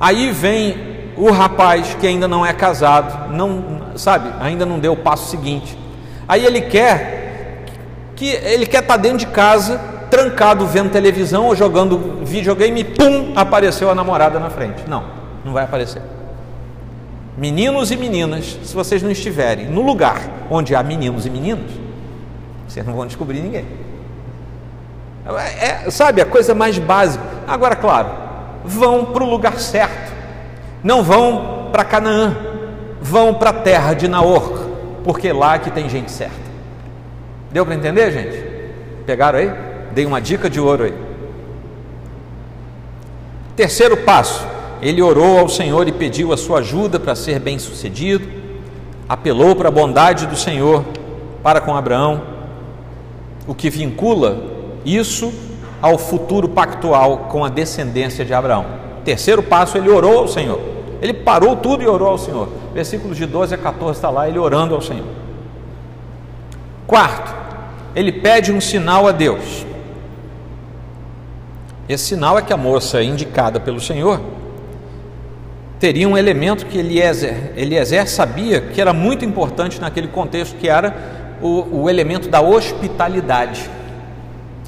[0.00, 4.96] Aí vem o rapaz que ainda não é casado, não sabe, ainda não deu o
[4.96, 5.76] passo seguinte.
[6.26, 7.64] Aí ele quer
[8.16, 9.80] que ele quer estar tá dentro de casa,
[10.10, 14.82] trancado vendo televisão ou jogando videogame e pum, apareceu a namorada na frente.
[14.88, 16.02] Não não vai aparecer.
[17.36, 21.70] Meninos e meninas, se vocês não estiverem no lugar onde há meninos e meninas,
[22.68, 23.64] vocês não vão descobrir ninguém.
[25.26, 27.24] É, é, sabe, a coisa mais básica.
[27.46, 28.08] Agora, claro,
[28.64, 30.09] vão para o lugar certo,
[30.82, 32.36] não vão para Canaã,
[33.00, 34.66] vão para a terra de Naor,
[35.04, 36.50] porque é lá que tem gente certa.
[37.50, 39.04] Deu para entender, gente?
[39.04, 39.52] Pegaram aí?
[39.92, 40.94] Dei uma dica de ouro aí.
[43.56, 44.46] Terceiro passo:
[44.80, 48.26] ele orou ao Senhor e pediu a sua ajuda para ser bem-sucedido,
[49.08, 50.84] apelou para a bondade do Senhor
[51.42, 52.22] para com Abraão,
[53.46, 54.38] o que vincula
[54.84, 55.32] isso
[55.82, 58.79] ao futuro pactual com a descendência de Abraão.
[59.04, 60.60] Terceiro passo, ele orou ao Senhor.
[61.00, 62.48] Ele parou tudo e orou ao Senhor.
[62.74, 65.06] Versículos de 12 a 14 está lá, ele orando ao Senhor.
[66.86, 67.34] Quarto,
[67.94, 69.64] ele pede um sinal a Deus.
[71.88, 74.20] Esse sinal é que a moça indicada pelo Senhor
[75.80, 80.94] teria um elemento que Eliezer, Eliezer sabia que era muito importante naquele contexto, que era
[81.40, 83.68] o, o elemento da hospitalidade.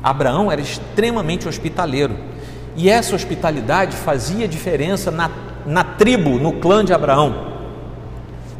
[0.02, 2.31] Abraão era extremamente hospitaleiro
[2.76, 5.30] e essa hospitalidade fazia diferença na,
[5.66, 7.52] na tribo, no clã de Abraão,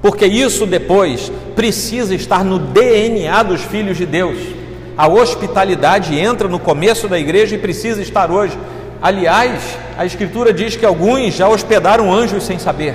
[0.01, 4.38] porque isso depois precisa estar no DNA dos filhos de Deus.
[4.96, 8.59] A hospitalidade entra no começo da igreja e precisa estar hoje
[9.03, 12.94] Aliás, a Escritura diz que alguns já hospedaram anjos sem saber.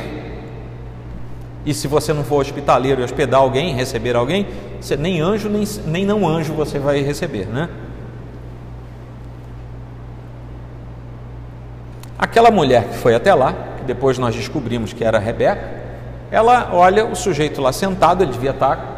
[1.65, 4.47] E se você não for hospitaleiro e hospedar alguém, receber alguém,
[4.79, 7.67] você, nem anjo, nem, nem não anjo você vai receber, né?
[12.17, 15.77] Aquela mulher que foi até lá, que depois nós descobrimos que era Rebeca,
[16.31, 18.95] ela olha o sujeito lá sentado, ele devia estar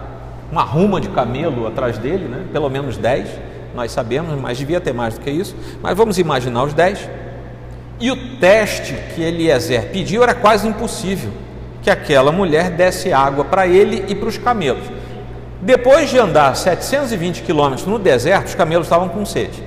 [0.51, 2.45] uma ruma de camelo atrás dele, né?
[2.51, 3.29] pelo menos dez
[3.75, 5.55] nós sabemos, mas devia ter mais do que isso.
[5.81, 7.07] Mas vamos imaginar os dez.
[7.99, 11.31] E o teste que Eliezer pediu era quase impossível
[11.81, 14.83] que aquela mulher desse água para ele e para os camelos.
[15.61, 19.63] Depois de andar 720 quilômetros no deserto, os camelos estavam com sede.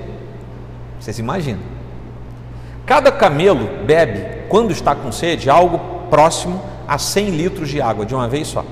[0.99, 1.72] Vocês imaginam?
[2.85, 8.13] Cada camelo bebe, quando está com sede, algo próximo a 100 litros de água de
[8.13, 8.65] uma vez só.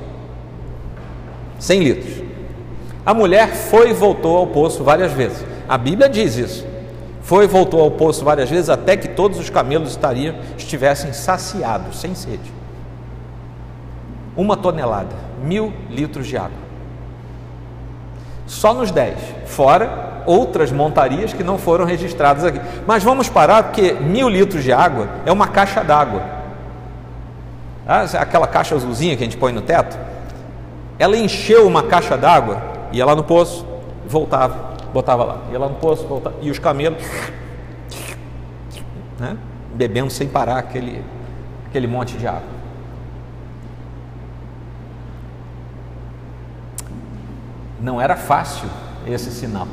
[1.59, 2.23] 100 litros.
[3.05, 5.43] A mulher foi e voltou ao poço várias vezes.
[5.67, 6.67] A Bíblia diz isso.
[7.21, 11.99] Foi e voltou ao poço várias vezes até que todos os camelos estariam, estivessem saciados,
[11.99, 12.51] sem sede.
[14.35, 16.59] Uma tonelada, mil litros de água.
[18.45, 22.59] Só nos dez, fora outras montarias que não foram registradas aqui.
[22.85, 26.23] Mas vamos parar porque mil litros de água é uma caixa d'água.
[27.87, 29.97] Ah, aquela caixa azulzinha que a gente põe no teto.
[30.99, 33.65] Ela encheu uma caixa d'água Ia lá no poço,
[34.05, 35.37] voltava, botava lá.
[35.51, 36.35] Ia lá no poço, voltava.
[36.41, 37.01] E os camelos,
[39.17, 39.37] né?
[39.73, 41.03] bebendo sem parar aquele,
[41.67, 42.61] aquele monte de água.
[47.79, 48.69] Não era fácil
[49.07, 49.67] esse sinal.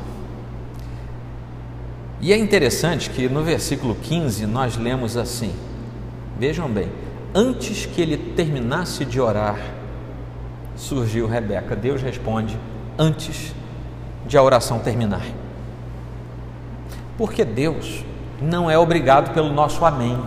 [2.21, 5.53] E é interessante que no versículo 15 nós lemos assim:
[6.37, 6.89] vejam bem,
[7.33, 9.59] antes que ele terminasse de orar,
[10.75, 11.75] surgiu Rebeca.
[11.75, 12.57] Deus responde
[12.97, 13.53] antes
[14.25, 15.23] de a oração terminar.
[17.17, 18.03] Porque Deus
[18.41, 20.17] não é obrigado pelo nosso amém.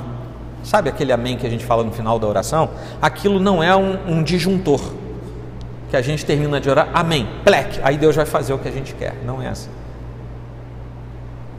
[0.62, 2.70] Sabe aquele amém que a gente fala no final da oração?
[3.01, 4.80] Aquilo não é um, um disjuntor
[5.90, 8.70] que a gente termina de orar, amém, plec, aí Deus vai fazer o que a
[8.70, 9.14] gente quer.
[9.26, 9.68] Não é assim.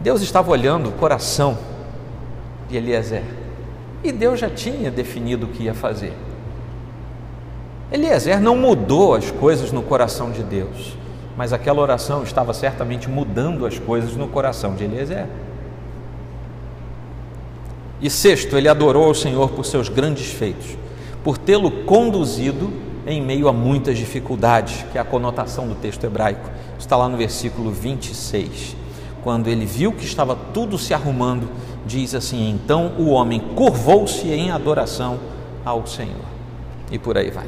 [0.04, 1.58] Deus estava olhando o coração
[2.68, 3.24] de Eliezer
[4.04, 6.12] e Deus já tinha definido o que ia fazer.
[7.90, 10.98] Eliezer não mudou as coisas no coração de Deus,
[11.38, 15.26] mas aquela oração estava certamente mudando as coisas no coração de Eliezer.
[18.02, 20.78] E sexto, ele adorou ao Senhor por seus grandes feitos,
[21.24, 22.74] por tê-lo conduzido
[23.08, 26.50] em meio a muitas dificuldades, que é a conotação do texto hebraico.
[26.78, 28.83] Está lá no versículo 26.
[29.24, 31.50] Quando ele viu que estava tudo se arrumando,
[31.86, 35.20] diz assim: Então o homem curvou-se em adoração
[35.64, 36.26] ao Senhor.
[36.92, 37.48] E por aí vai.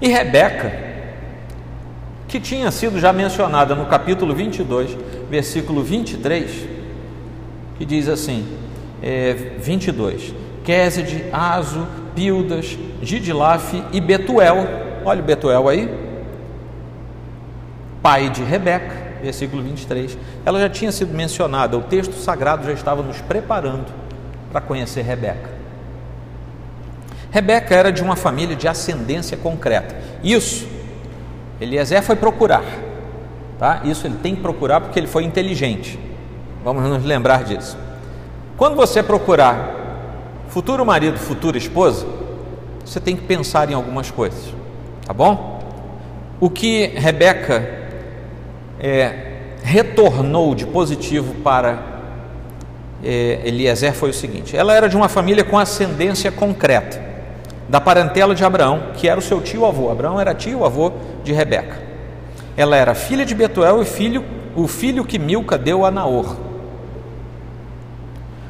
[0.00, 0.72] E Rebeca,
[2.28, 4.96] que tinha sido já mencionada no capítulo 22,
[5.30, 6.68] versículo 23,
[7.78, 8.46] que diz assim:
[9.02, 14.66] é, 22: Quesed, Azo, Pildas, Gidilaf e Betuel.
[15.04, 15.88] Olha o Betuel aí,
[18.02, 20.16] pai de Rebeca, versículo 23.
[20.44, 23.86] Ela já tinha sido mencionada, o texto sagrado já estava nos preparando
[24.50, 25.50] para conhecer Rebeca.
[27.30, 29.94] Rebeca era de uma família de ascendência concreta.
[30.22, 30.66] Isso,
[31.60, 32.64] Eliezer foi procurar,
[33.58, 33.82] tá?
[33.84, 35.98] Isso ele tem que procurar porque ele foi inteligente.
[36.64, 37.76] Vamos nos lembrar disso.
[38.56, 39.74] Quando você procurar
[40.48, 42.06] futuro marido, futura esposa,
[42.84, 44.54] você tem que pensar em algumas coisas,
[45.04, 45.60] tá bom?
[46.40, 47.85] O que Rebeca
[48.80, 51.96] é, retornou de positivo para
[53.02, 57.00] é, Eliezer foi o seguinte: ela era de uma família com ascendência concreta,
[57.68, 59.90] da parentela de Abraão, que era o seu tio-avô.
[59.90, 61.84] Abraão era tio-avô de Rebeca.
[62.56, 64.24] Ela era filha de Betuel e filho,
[64.54, 66.36] o filho que Milca deu a Naor.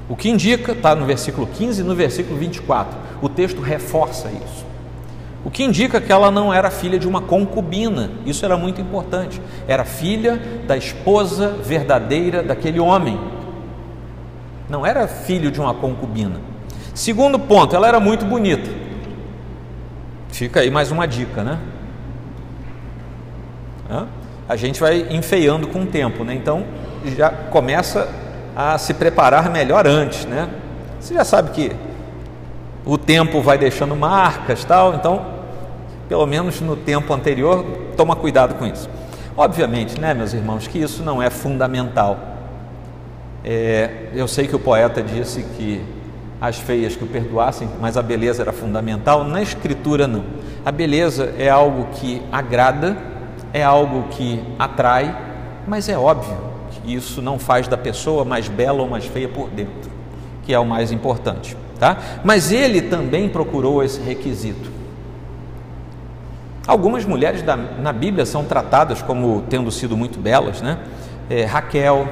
[0.09, 4.65] O que indica, está no versículo 15 e no versículo 24, o texto reforça isso.
[5.47, 9.41] O que indica que ela não era filha de uma concubina, isso era muito importante,
[9.69, 13.17] era filha da esposa verdadeira daquele homem,
[14.69, 16.41] não era filho de uma concubina.
[16.93, 18.69] Segundo ponto, ela era muito bonita.
[20.31, 21.61] Fica aí mais uma dica, né?
[24.49, 26.35] A gente vai enfeiando com o tempo, né?
[26.35, 26.65] Então
[27.17, 28.09] já começa
[28.57, 30.49] a se preparar melhor antes, né?
[30.99, 31.71] Você já sabe que
[32.85, 35.36] o tempo vai deixando marcas, tal, então,
[36.09, 37.65] pelo menos no tempo anterior,
[37.97, 38.89] toma cuidado com isso.
[39.37, 42.19] Obviamente, né, meus irmãos, que isso não é fundamental.
[43.45, 45.83] É, eu sei que o poeta disse que
[46.41, 49.25] as feias que o perdoassem, mas a beleza era fundamental.
[49.25, 50.25] Na escritura, não.
[50.65, 52.97] A beleza é algo que agrada,
[53.53, 55.17] é algo que atrai,
[55.67, 56.47] mas é óbvio
[56.87, 59.91] isso não faz da pessoa mais bela ou mais feia por dentro,
[60.45, 61.99] que é o mais importante, tá?
[62.25, 64.76] Mas ele também procurou esse requisito.
[66.67, 70.79] Algumas mulheres da, na Bíblia são tratadas como tendo sido muito belas, né?
[71.31, 72.09] É, Raquel,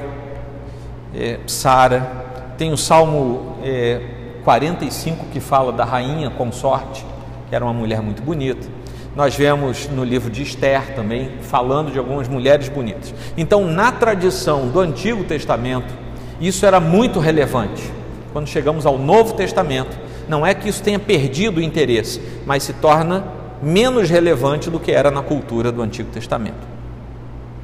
[1.13, 2.25] é, Sara,
[2.57, 4.01] tem o Salmo é,
[4.45, 7.05] 45 que fala da rainha consorte,
[7.49, 8.65] que era uma mulher muito bonita.
[9.13, 13.13] Nós vemos no livro de Esther também falando de algumas mulheres bonitas.
[13.35, 15.93] Então, na tradição do Antigo Testamento,
[16.39, 17.91] isso era muito relevante.
[18.31, 19.97] Quando chegamos ao Novo Testamento,
[20.27, 24.91] não é que isso tenha perdido o interesse, mas se torna menos relevante do que
[24.91, 26.75] era na cultura do Antigo Testamento.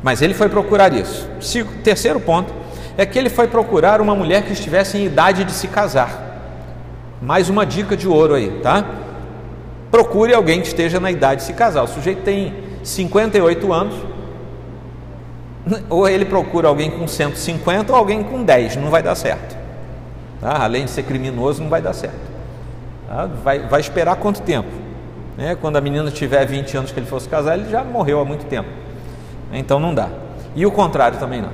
[0.04, 1.30] Mas ele foi procurar isso.
[1.84, 2.54] Terceiro ponto
[2.98, 6.30] é que ele foi procurar uma mulher que estivesse em idade de se casar.
[7.22, 8.86] Mais uma dica de ouro aí, tá?
[9.92, 11.84] procure alguém que esteja na idade de se casar.
[11.84, 13.96] O sujeito tem 58 anos,
[15.90, 19.58] ou ele procura alguém com 150 ou alguém com 10, não vai dar certo.
[20.40, 20.64] Tá?
[20.64, 22.32] Além de ser criminoso, não vai dar certo.
[23.08, 23.30] Tá?
[23.44, 24.70] Vai, vai esperar quanto tempo?
[25.38, 25.56] Né?
[25.60, 28.46] Quando a menina tiver 20 anos que ele fosse casar, ele já morreu há muito
[28.46, 28.70] tempo.
[29.52, 30.10] Então não dá.
[30.56, 31.52] E o contrário também não.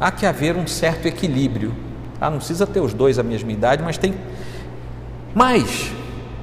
[0.00, 1.74] Há que haver um certo equilíbrio.
[2.18, 2.30] Tá?
[2.30, 4.14] Não precisa ter os dois a mesma idade, mas tem.
[5.34, 5.92] Mas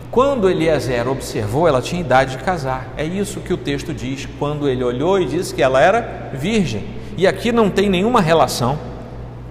[0.10, 2.90] quando Eliezer observou, ela tinha idade de casar.
[2.98, 6.84] É isso que o texto diz, quando ele olhou e disse que ela era virgem.
[7.18, 8.78] E aqui não tem nenhuma relação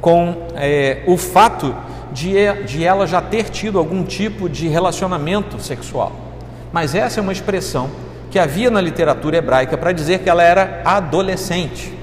[0.00, 1.74] com é, o fato
[2.12, 2.34] de,
[2.66, 6.29] de ela já ter tido algum tipo de relacionamento sexual.
[6.72, 7.90] Mas essa é uma expressão
[8.30, 11.98] que havia na literatura hebraica para dizer que ela era adolescente.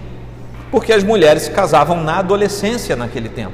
[0.69, 3.53] porque as mulheres se casavam na adolescência naquele tempo.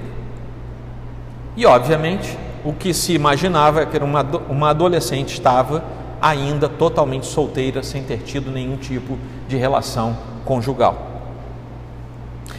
[1.55, 2.35] E, obviamente,
[2.65, 5.83] o que se imaginava é que uma, uma adolescente estava
[6.19, 11.11] ainda totalmente solteira, sem ter tido nenhum tipo de relação conjugal.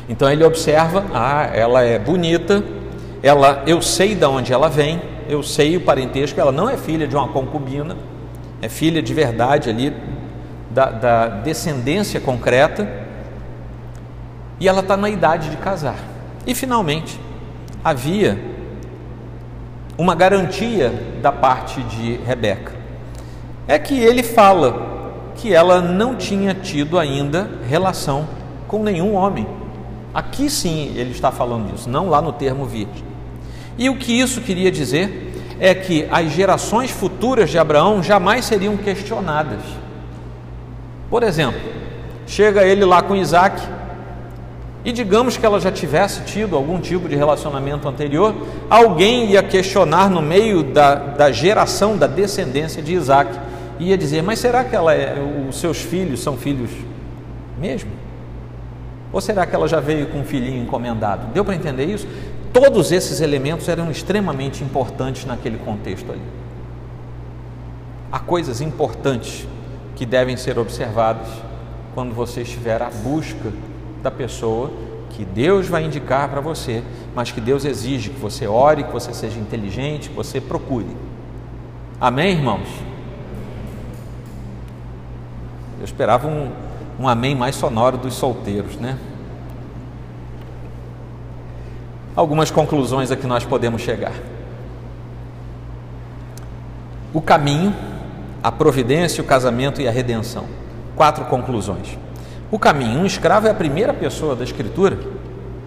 [0.09, 2.63] Então ele observa: ah, ela é bonita,
[3.23, 7.09] ela, eu sei de onde ela vem, eu sei o parentesco, ela não é filha
[7.09, 7.97] de uma concubina,
[8.65, 9.95] é filha de verdade ali
[10.71, 12.89] da, da descendência concreta,
[14.59, 15.99] e ela está na idade de casar.
[16.47, 17.21] E finalmente
[17.85, 18.43] havia
[19.99, 20.91] uma garantia
[21.21, 22.73] da parte de Rebeca.
[23.69, 28.27] É que ele fala que ela não tinha tido ainda relação
[28.67, 29.47] com nenhum homem.
[30.15, 33.05] Aqui sim ele está falando disso, não lá no termo virgem.
[33.77, 37.14] E o que isso queria dizer é que as gerações futuras
[37.51, 39.61] de Abraão jamais seriam questionadas.
[41.09, 41.61] Por exemplo,
[42.27, 43.61] chega ele lá com Isaac,
[44.85, 48.35] e digamos que ela já tivesse tido algum tipo de relacionamento anterior,
[48.69, 53.31] alguém ia questionar no meio da, da geração, da descendência de Isaac,
[53.79, 55.17] ia dizer: Mas será que ela é,
[55.49, 56.71] os seus filhos são filhos
[57.59, 57.91] mesmo?
[59.11, 61.33] Ou será que ela já veio com um filhinho encomendado?
[61.33, 62.07] Deu para entender isso?
[62.53, 66.44] Todos esses elementos eram extremamente importantes naquele contexto ali.
[68.15, 69.45] Há coisas importantes
[69.97, 71.27] que devem ser observadas
[71.97, 73.53] quando você estiver à busca
[74.05, 74.71] da pessoa
[75.11, 79.13] que Deus vai indicar para você, mas que Deus exige que você ore, que você
[79.13, 80.97] seja inteligente, que você procure.
[82.01, 82.69] Amém, irmãos?
[85.81, 86.53] Eu esperava um,
[87.01, 88.97] um amém mais sonoro dos solteiros, né?
[92.15, 94.15] algumas conclusões a que nós podemos chegar.
[97.13, 97.75] O caminho,
[98.45, 100.45] a providência, o casamento e a redenção.
[100.95, 101.99] Quatro conclusões.
[102.51, 104.99] O caminho, um escravo é a primeira pessoa da Escritura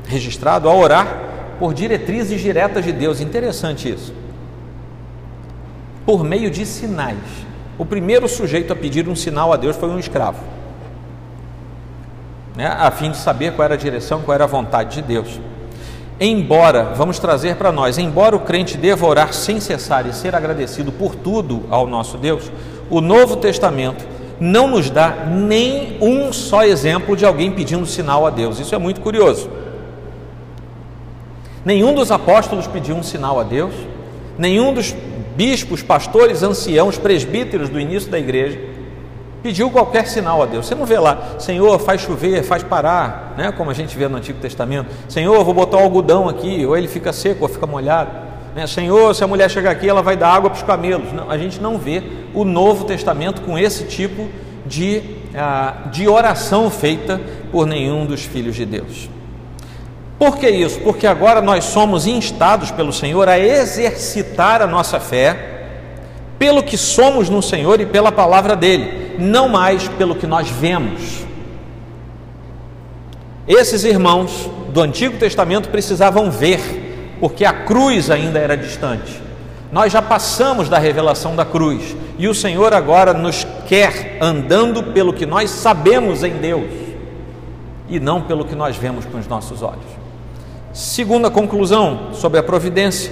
[0.06, 1.08] registrado a orar
[1.58, 3.20] por diretrizes diretas de Deus.
[3.20, 4.14] Interessante isso.
[6.06, 7.18] Por meio de sinais.
[7.80, 10.44] O primeiro sujeito a pedir um sinal a Deus foi um escravo,
[12.56, 12.68] né?
[12.68, 15.40] a fim de saber qual era a direção, qual era a vontade de Deus.
[16.20, 20.92] Embora, vamos trazer para nós, embora o crente deva orar sem cessar e ser agradecido
[20.92, 22.52] por tudo ao nosso Deus,
[22.90, 24.04] o Novo Testamento
[24.40, 28.60] não nos dá nem um só exemplo de alguém pedindo sinal a Deus.
[28.60, 29.50] Isso é muito curioso.
[31.64, 33.74] Nenhum dos apóstolos pediu um sinal a Deus,
[34.40, 34.96] nenhum dos
[35.36, 38.77] bispos, pastores, anciãos, presbíteros do início da igreja
[39.42, 40.66] pediu qualquer sinal a Deus.
[40.66, 43.52] Você não vê lá, Senhor, faz chover, faz parar, né?
[43.52, 44.90] como a gente vê no Antigo Testamento.
[45.08, 48.12] Senhor, vou botar algodão aqui, ou ele fica seco ou fica molhado.
[48.56, 48.66] Né?
[48.66, 51.14] Senhor, se a mulher chegar aqui, ela vai dar água para os camelos.
[51.14, 54.28] Não, a gente não vê o Novo Testamento com esse tipo
[54.66, 55.02] de,
[55.34, 57.22] uh, de oração feita
[57.52, 59.10] por nenhum dos filhos de Deus.
[60.18, 60.80] Por que isso?
[60.80, 65.54] Porque agora nós somos instados pelo Senhor a exercitar a nossa fé
[66.40, 71.26] pelo que somos no Senhor e pela palavra dele não mais pelo que nós vemos.
[73.48, 79.22] Esses irmãos do Antigo Testamento precisavam ver, porque a cruz ainda era distante.
[79.72, 85.14] Nós já passamos da revelação da cruz e o Senhor agora nos quer andando pelo
[85.14, 86.72] que nós sabemos em Deus
[87.90, 89.86] e não pelo que nós vemos com os nossos olhos.
[90.74, 93.12] Segunda conclusão sobre a providência: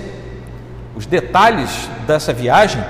[0.95, 2.83] os detalhes dessa viagem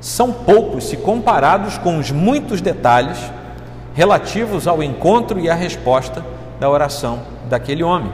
[0.00, 3.18] são poucos se comparados com os muitos detalhes
[3.94, 6.24] relativos ao encontro e à resposta
[6.58, 8.10] da oração daquele homem.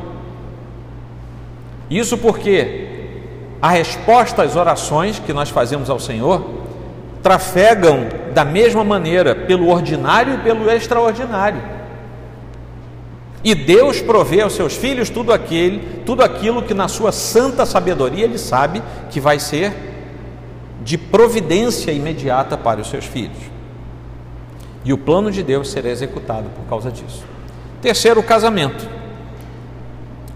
[1.88, 2.86] Isso porque
[3.62, 6.44] a resposta às orações que nós fazemos ao Senhor
[7.22, 11.62] trafegam da mesma maneira pelo ordinário e pelo extraordinário.
[13.42, 18.24] E Deus provê aos seus filhos tudo aquele, tudo aquilo que na sua santa sabedoria
[18.24, 19.95] ele sabe que vai ser
[20.86, 23.36] de providência imediata para os seus filhos.
[24.84, 27.24] E o plano de Deus será executado por causa disso.
[27.82, 28.88] Terceiro, o casamento.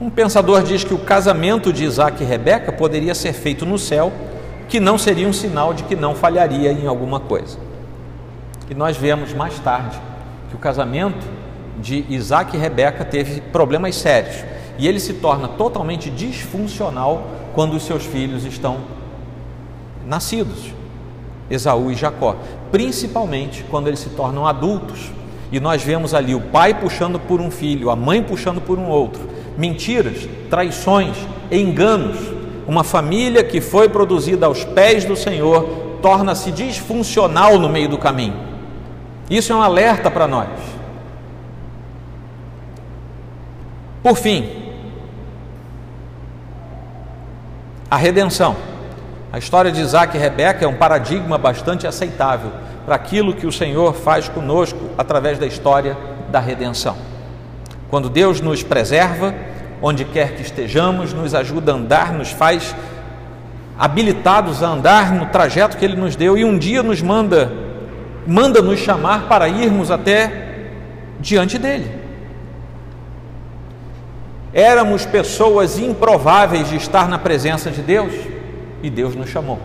[0.00, 4.12] Um pensador diz que o casamento de Isaac e Rebeca poderia ser feito no céu,
[4.68, 7.56] que não seria um sinal de que não falharia em alguma coisa.
[8.68, 10.00] E nós vemos mais tarde
[10.48, 11.24] que o casamento
[11.78, 14.44] de Isaac e Rebeca teve problemas sérios
[14.76, 18.98] e ele se torna totalmente disfuncional quando os seus filhos estão
[20.10, 20.74] nascidos,
[21.48, 22.34] Esaú e Jacó,
[22.72, 25.08] principalmente quando eles se tornam adultos.
[25.52, 28.88] E nós vemos ali o pai puxando por um filho, a mãe puxando por um
[28.88, 31.16] outro, mentiras, traições,
[31.50, 32.18] enganos.
[32.66, 35.64] Uma família que foi produzida aos pés do Senhor
[36.02, 38.36] torna-se disfuncional no meio do caminho.
[39.28, 40.48] Isso é um alerta para nós.
[44.02, 44.48] Por fim,
[47.88, 48.69] a redenção.
[49.32, 52.50] A história de Isaac e Rebeca é um paradigma bastante aceitável
[52.84, 55.96] para aquilo que o Senhor faz conosco através da história
[56.32, 56.96] da redenção.
[57.88, 59.32] Quando Deus nos preserva,
[59.80, 62.74] onde quer que estejamos, nos ajuda a andar, nos faz
[63.78, 67.52] habilitados a andar no trajeto que Ele nos deu e um dia nos manda,
[68.26, 70.70] manda nos chamar para irmos até
[71.20, 71.88] diante dele.
[74.52, 78.12] Éramos pessoas improváveis de estar na presença de Deus
[78.82, 79.58] e Deus nos chamou.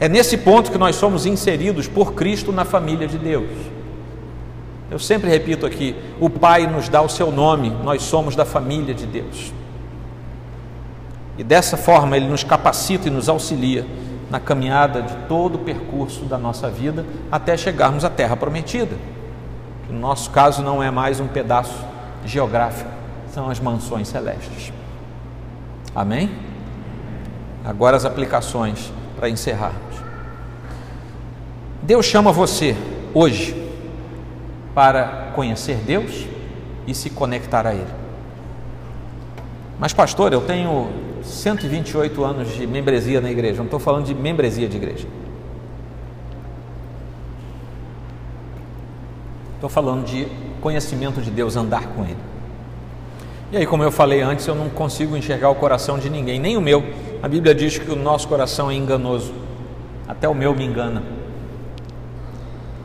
[0.00, 3.50] É nesse ponto que nós somos inseridos por Cristo na família de Deus.
[4.90, 8.94] Eu sempre repito aqui: o Pai nos dá o seu nome, nós somos da família
[8.94, 9.52] de Deus.
[11.36, 13.86] E dessa forma ele nos capacita e nos auxilia
[14.30, 18.96] na caminhada de todo o percurso da nossa vida até chegarmos à terra prometida.
[19.86, 21.84] Que no nosso caso não é mais um pedaço
[22.24, 22.90] geográfico,
[23.32, 24.72] são as mansões celestes.
[25.98, 26.30] Amém?
[27.64, 29.96] Agora as aplicações para encerrarmos.
[31.82, 32.76] Deus chama você
[33.12, 33.68] hoje
[34.76, 36.24] para conhecer Deus
[36.86, 37.92] e se conectar a Ele.
[39.76, 40.88] Mas, pastor, eu tenho
[41.24, 45.08] 128 anos de membresia na igreja, não estou falando de membresia de igreja.
[49.56, 50.28] Estou falando de
[50.60, 52.37] conhecimento de Deus, andar com Ele.
[53.50, 56.56] E aí, como eu falei antes, eu não consigo enxergar o coração de ninguém, nem
[56.56, 56.84] o meu.
[57.22, 59.32] A Bíblia diz que o nosso coração é enganoso,
[60.06, 61.02] até o meu me engana.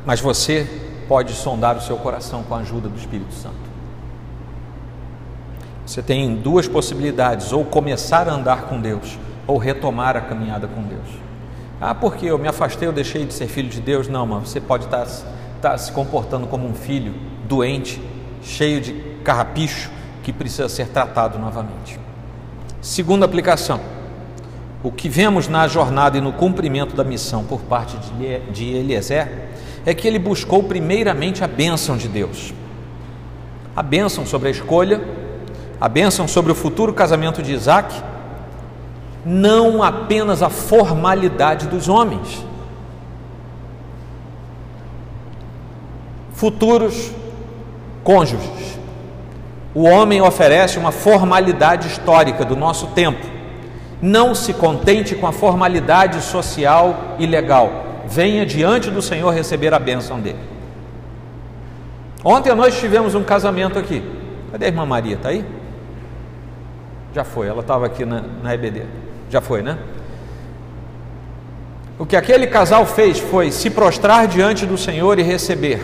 [0.05, 0.65] Mas você
[1.07, 3.73] pode sondar o seu coração com a ajuda do Espírito Santo.
[5.85, 10.81] Você tem duas possibilidades: ou começar a andar com Deus, ou retomar a caminhada com
[10.81, 11.23] Deus.
[11.81, 14.07] Ah, porque eu me afastei, eu deixei de ser filho de Deus?
[14.07, 15.05] Não, mas você pode estar,
[15.57, 17.13] estar se comportando como um filho
[17.45, 18.01] doente,
[18.41, 18.93] cheio de
[19.25, 19.91] carrapicho,
[20.23, 21.99] que precisa ser tratado novamente.
[22.81, 23.79] Segunda aplicação:
[24.81, 27.97] o que vemos na jornada e no cumprimento da missão por parte
[28.51, 29.49] de Eliezer
[29.85, 32.53] é que ele buscou primeiramente a bênção de Deus.
[33.75, 35.01] A bênção sobre a escolha
[35.83, 37.93] a bênção sobre o futuro casamento de Isaac,
[39.25, 42.45] não apenas a formalidade dos homens.
[46.33, 47.11] Futuros
[48.01, 48.79] cônjuges.
[49.75, 53.25] O homem oferece uma formalidade histórica do nosso tempo.
[54.01, 57.83] Não se contente com a formalidade social e legal.
[58.05, 60.39] Venha diante do Senhor receber a bênção dele.
[62.23, 64.03] Ontem nós tivemos um casamento aqui.
[64.51, 65.15] Cadê a irmã Maria?
[65.15, 65.43] Está aí?
[67.13, 68.83] Já foi, ela estava aqui na, na EBD.
[69.29, 69.77] Já foi, né?
[71.97, 75.81] O que aquele casal fez foi se prostrar diante do Senhor e receber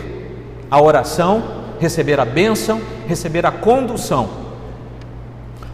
[0.70, 1.42] a oração,
[1.80, 2.80] receber a bênção,
[3.10, 4.30] receber a condução.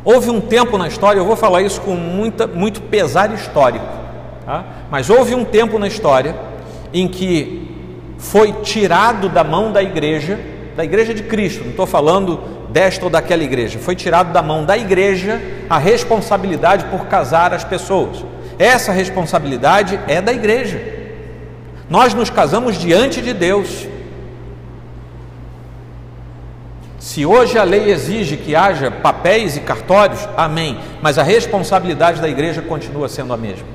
[0.05, 3.84] Houve um tempo na história, eu vou falar isso com muita, muito pesar histórico,
[4.45, 4.64] tá?
[4.91, 6.34] mas houve um tempo na história
[6.93, 7.68] em que
[8.18, 10.39] foi tirado da mão da igreja,
[10.76, 13.78] da igreja de Cristo, não estou falando desta ou daquela igreja.
[13.78, 18.24] Foi tirado da mão da igreja a responsabilidade por casar as pessoas.
[18.59, 20.80] Essa responsabilidade é da igreja.
[21.89, 23.87] Nós nos casamos diante de Deus.
[27.07, 32.28] Se hoje a lei exige que haja papéis e cartórios, amém, mas a responsabilidade da
[32.28, 33.68] igreja continua sendo a mesma.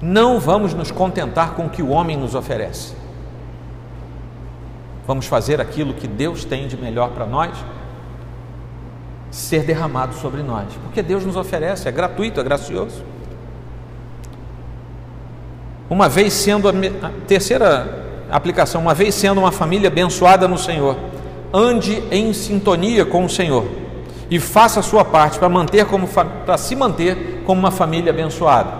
[0.00, 2.94] Não vamos nos contentar com o que o homem nos oferece.
[5.06, 7.54] Vamos fazer aquilo que Deus tem de melhor para nós
[9.30, 13.04] ser derramado sobre nós, porque Deus nos oferece, é gratuito, é gracioso.
[15.90, 20.96] Uma vez sendo a, a terceira aplicação, uma vez sendo uma família abençoada no Senhor,
[21.52, 23.64] ande em sintonia com o Senhor
[24.30, 28.70] e faça a sua parte para manter como para se manter como uma família abençoada.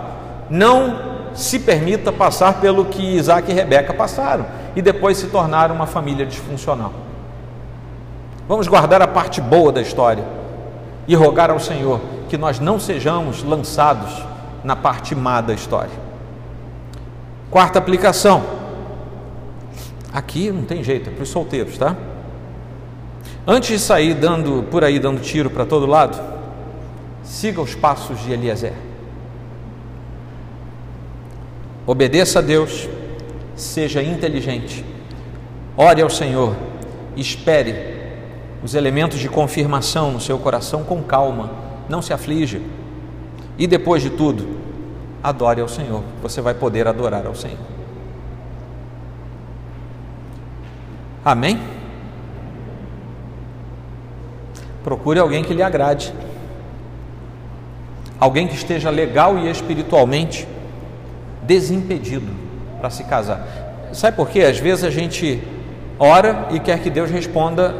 [0.49, 5.85] Não se permita passar pelo que Isaac e Rebeca passaram e depois se tornaram uma
[5.85, 6.91] família disfuncional.
[8.47, 10.23] Vamos guardar a parte boa da história
[11.07, 14.23] e rogar ao Senhor que nós não sejamos lançados
[14.63, 15.91] na parte má da história.
[17.51, 18.62] Quarta aplicação.
[20.13, 21.97] Aqui não tem jeito, é para os solteiros, tá?
[23.47, 26.21] Antes de sair dando por aí dando tiro para todo lado,
[27.23, 28.73] siga os passos de Eliezer.
[31.87, 32.87] Obedeça a Deus,
[33.55, 34.85] seja inteligente,
[35.75, 36.55] ore ao Senhor,
[37.17, 37.93] espere
[38.63, 41.51] os elementos de confirmação no seu coração com calma,
[41.89, 42.61] não se aflija.
[43.57, 44.57] E depois de tudo,
[45.21, 47.72] adore ao Senhor, você vai poder adorar ao Senhor.
[51.23, 51.59] Amém?
[54.83, 56.13] Procure alguém que lhe agrade.
[58.19, 60.47] Alguém que esteja legal e espiritualmente
[61.41, 62.31] desimpedido
[62.79, 63.47] para se casar.
[63.93, 64.41] Sabe por quê?
[64.41, 65.41] Às vezes a gente
[65.99, 67.73] ora e quer que Deus responda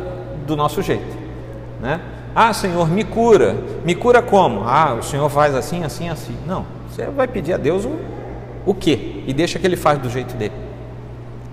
[0.45, 1.17] do nosso jeito,
[1.81, 1.99] né?
[2.35, 3.55] Ah, Senhor, me cura.
[3.85, 4.63] Me cura como?
[4.65, 6.35] Ah, o Senhor faz assim, assim, assim.
[6.47, 7.95] Não, você vai pedir a Deus o,
[8.65, 9.23] o quê?
[9.27, 10.53] E deixa que Ele faz do jeito dele.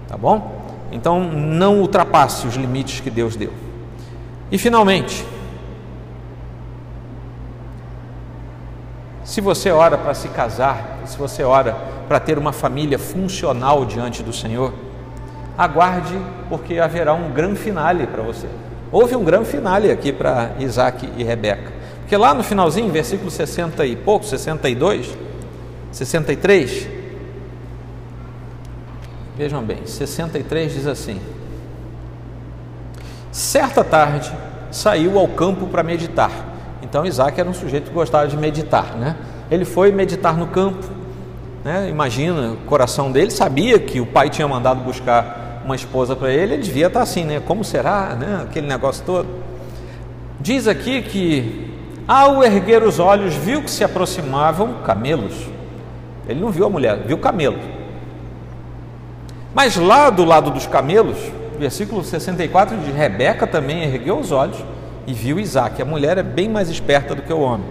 [0.08, 0.59] Tá bom?
[0.90, 3.52] Então não ultrapasse os limites que Deus deu.
[4.50, 5.24] E finalmente,
[9.24, 11.72] se você ora para se casar, se você ora
[12.08, 14.72] para ter uma família funcional diante do Senhor,
[15.56, 16.18] aguarde,
[16.48, 18.48] porque haverá um grande finale para você.
[18.90, 21.72] Houve um grande finale aqui para Isaac e Rebeca.
[22.00, 25.16] Porque lá no finalzinho, versículo 60 e pouco, 62,
[25.92, 26.99] 63,
[29.40, 31.18] vejam bem, 63 diz assim:
[33.32, 34.30] Certa tarde
[34.70, 36.30] saiu ao campo para meditar.
[36.82, 39.16] Então Isaac era um sujeito que gostava de meditar, né?
[39.50, 40.86] Ele foi meditar no campo,
[41.64, 41.88] né?
[41.88, 46.52] Imagina, o coração dele sabia que o pai tinha mandado buscar uma esposa para ele,
[46.52, 47.40] ele devia estar assim, né?
[47.40, 48.42] Como será, né?
[48.42, 49.26] Aquele negócio todo.
[50.38, 51.72] Diz aqui que
[52.06, 55.48] ao erguer os olhos viu que se aproximavam camelos.
[56.28, 57.79] Ele não viu a mulher, viu camelo.
[59.54, 61.18] Mas lá do lado dos camelos,
[61.58, 64.56] versículo 64 de Rebeca também ergueu os olhos
[65.06, 65.80] e viu Isaac.
[65.80, 67.66] A mulher é bem mais esperta do que o homem.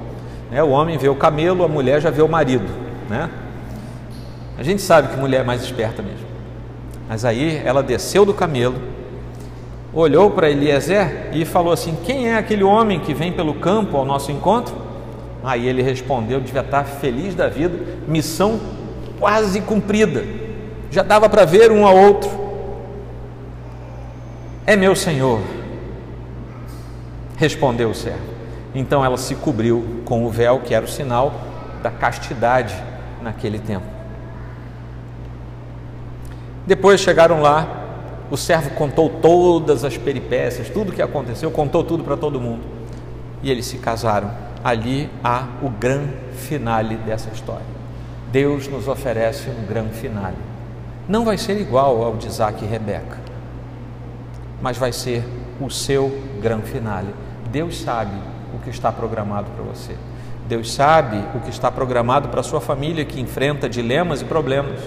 [0.52, 0.62] Né?
[0.62, 2.70] O homem vê o camelo, a mulher já vê o marido.
[3.10, 3.30] Né?
[4.58, 6.28] A gente sabe que mulher é mais esperta mesmo.
[7.08, 8.76] Mas aí ela desceu do camelo,
[9.94, 14.06] olhou para Eliezer e falou assim: Quem é aquele homem que vem pelo campo ao
[14.06, 14.76] nosso encontro?
[15.44, 18.60] Aí ele respondeu: Devia estar feliz da vida, missão
[19.20, 20.24] quase cumprida,
[20.92, 22.30] já dava para ver um ao outro.
[24.66, 25.42] É meu senhor,
[27.38, 28.30] respondeu o servo.
[28.74, 31.34] Então ela se cobriu com o véu, que era o sinal
[31.82, 32.76] da castidade
[33.22, 33.86] naquele tempo.
[36.68, 37.68] Depois chegaram lá,
[38.30, 42.62] o servo contou todas as peripécias, tudo o que aconteceu, contou tudo para todo mundo.
[43.42, 44.32] E eles se casaram.
[44.64, 47.66] Ali há o grande finale dessa história.
[48.32, 50.49] Deus nos oferece um grande finale.
[51.10, 53.18] Não vai ser igual ao de Isaac e Rebeca,
[54.62, 55.26] mas vai ser
[55.60, 57.07] o seu grande finale.
[57.51, 58.16] Deus sabe
[58.55, 59.95] o que está programado para você.
[60.47, 64.80] Deus sabe o que está programado para a sua família que enfrenta dilemas e problemas,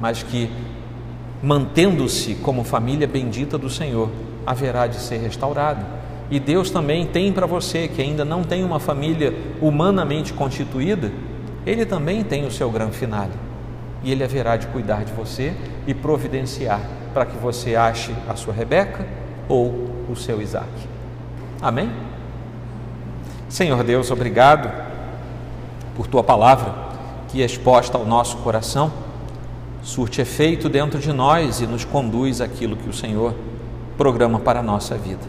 [0.00, 0.48] mas que
[1.42, 4.10] mantendo-se como família bendita do Senhor,
[4.46, 5.84] haverá de ser restaurado.
[6.30, 11.10] E Deus também tem para você que ainda não tem uma família humanamente constituída,
[11.66, 13.43] Ele também tem o seu grande finale.
[14.04, 15.52] E Ele haverá de cuidar de você
[15.86, 16.80] e providenciar
[17.12, 19.04] para que você ache a sua Rebeca
[19.48, 20.68] ou o seu Isaac.
[21.60, 21.90] Amém?
[23.48, 24.70] Senhor Deus, obrigado
[25.96, 26.74] por tua palavra
[27.28, 28.92] que é exposta ao nosso coração
[29.84, 33.34] surte efeito dentro de nós e nos conduz àquilo que o Senhor
[33.98, 35.22] programa para a nossa vida.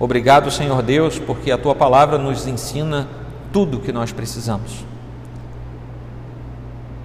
[0.00, 3.06] Obrigado, Senhor Deus, porque a tua palavra nos ensina
[3.52, 4.84] tudo o que nós precisamos.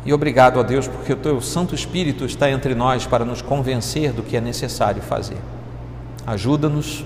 [0.08, 4.14] E obrigado a Deus, porque o teu Santo Espírito está entre nós para nos convencer
[4.14, 5.38] do que é necessário fazer.
[6.26, 7.04] Ajuda-nos,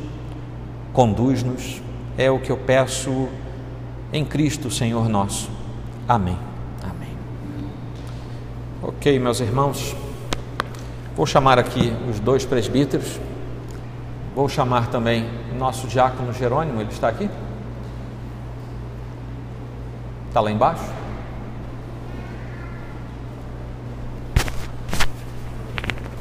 [0.93, 1.81] conduz-nos,
[2.15, 3.27] é o que eu peço
[4.13, 5.49] em Cristo, Senhor nosso.
[6.07, 6.37] Amém.
[8.83, 9.95] Ok, meus irmãos,
[11.15, 13.19] vou chamar aqui os dois presbíteros,
[14.35, 17.27] vou chamar também o nosso diácono Jerônimo, ele está aqui?
[20.27, 21.00] Está lá embaixo?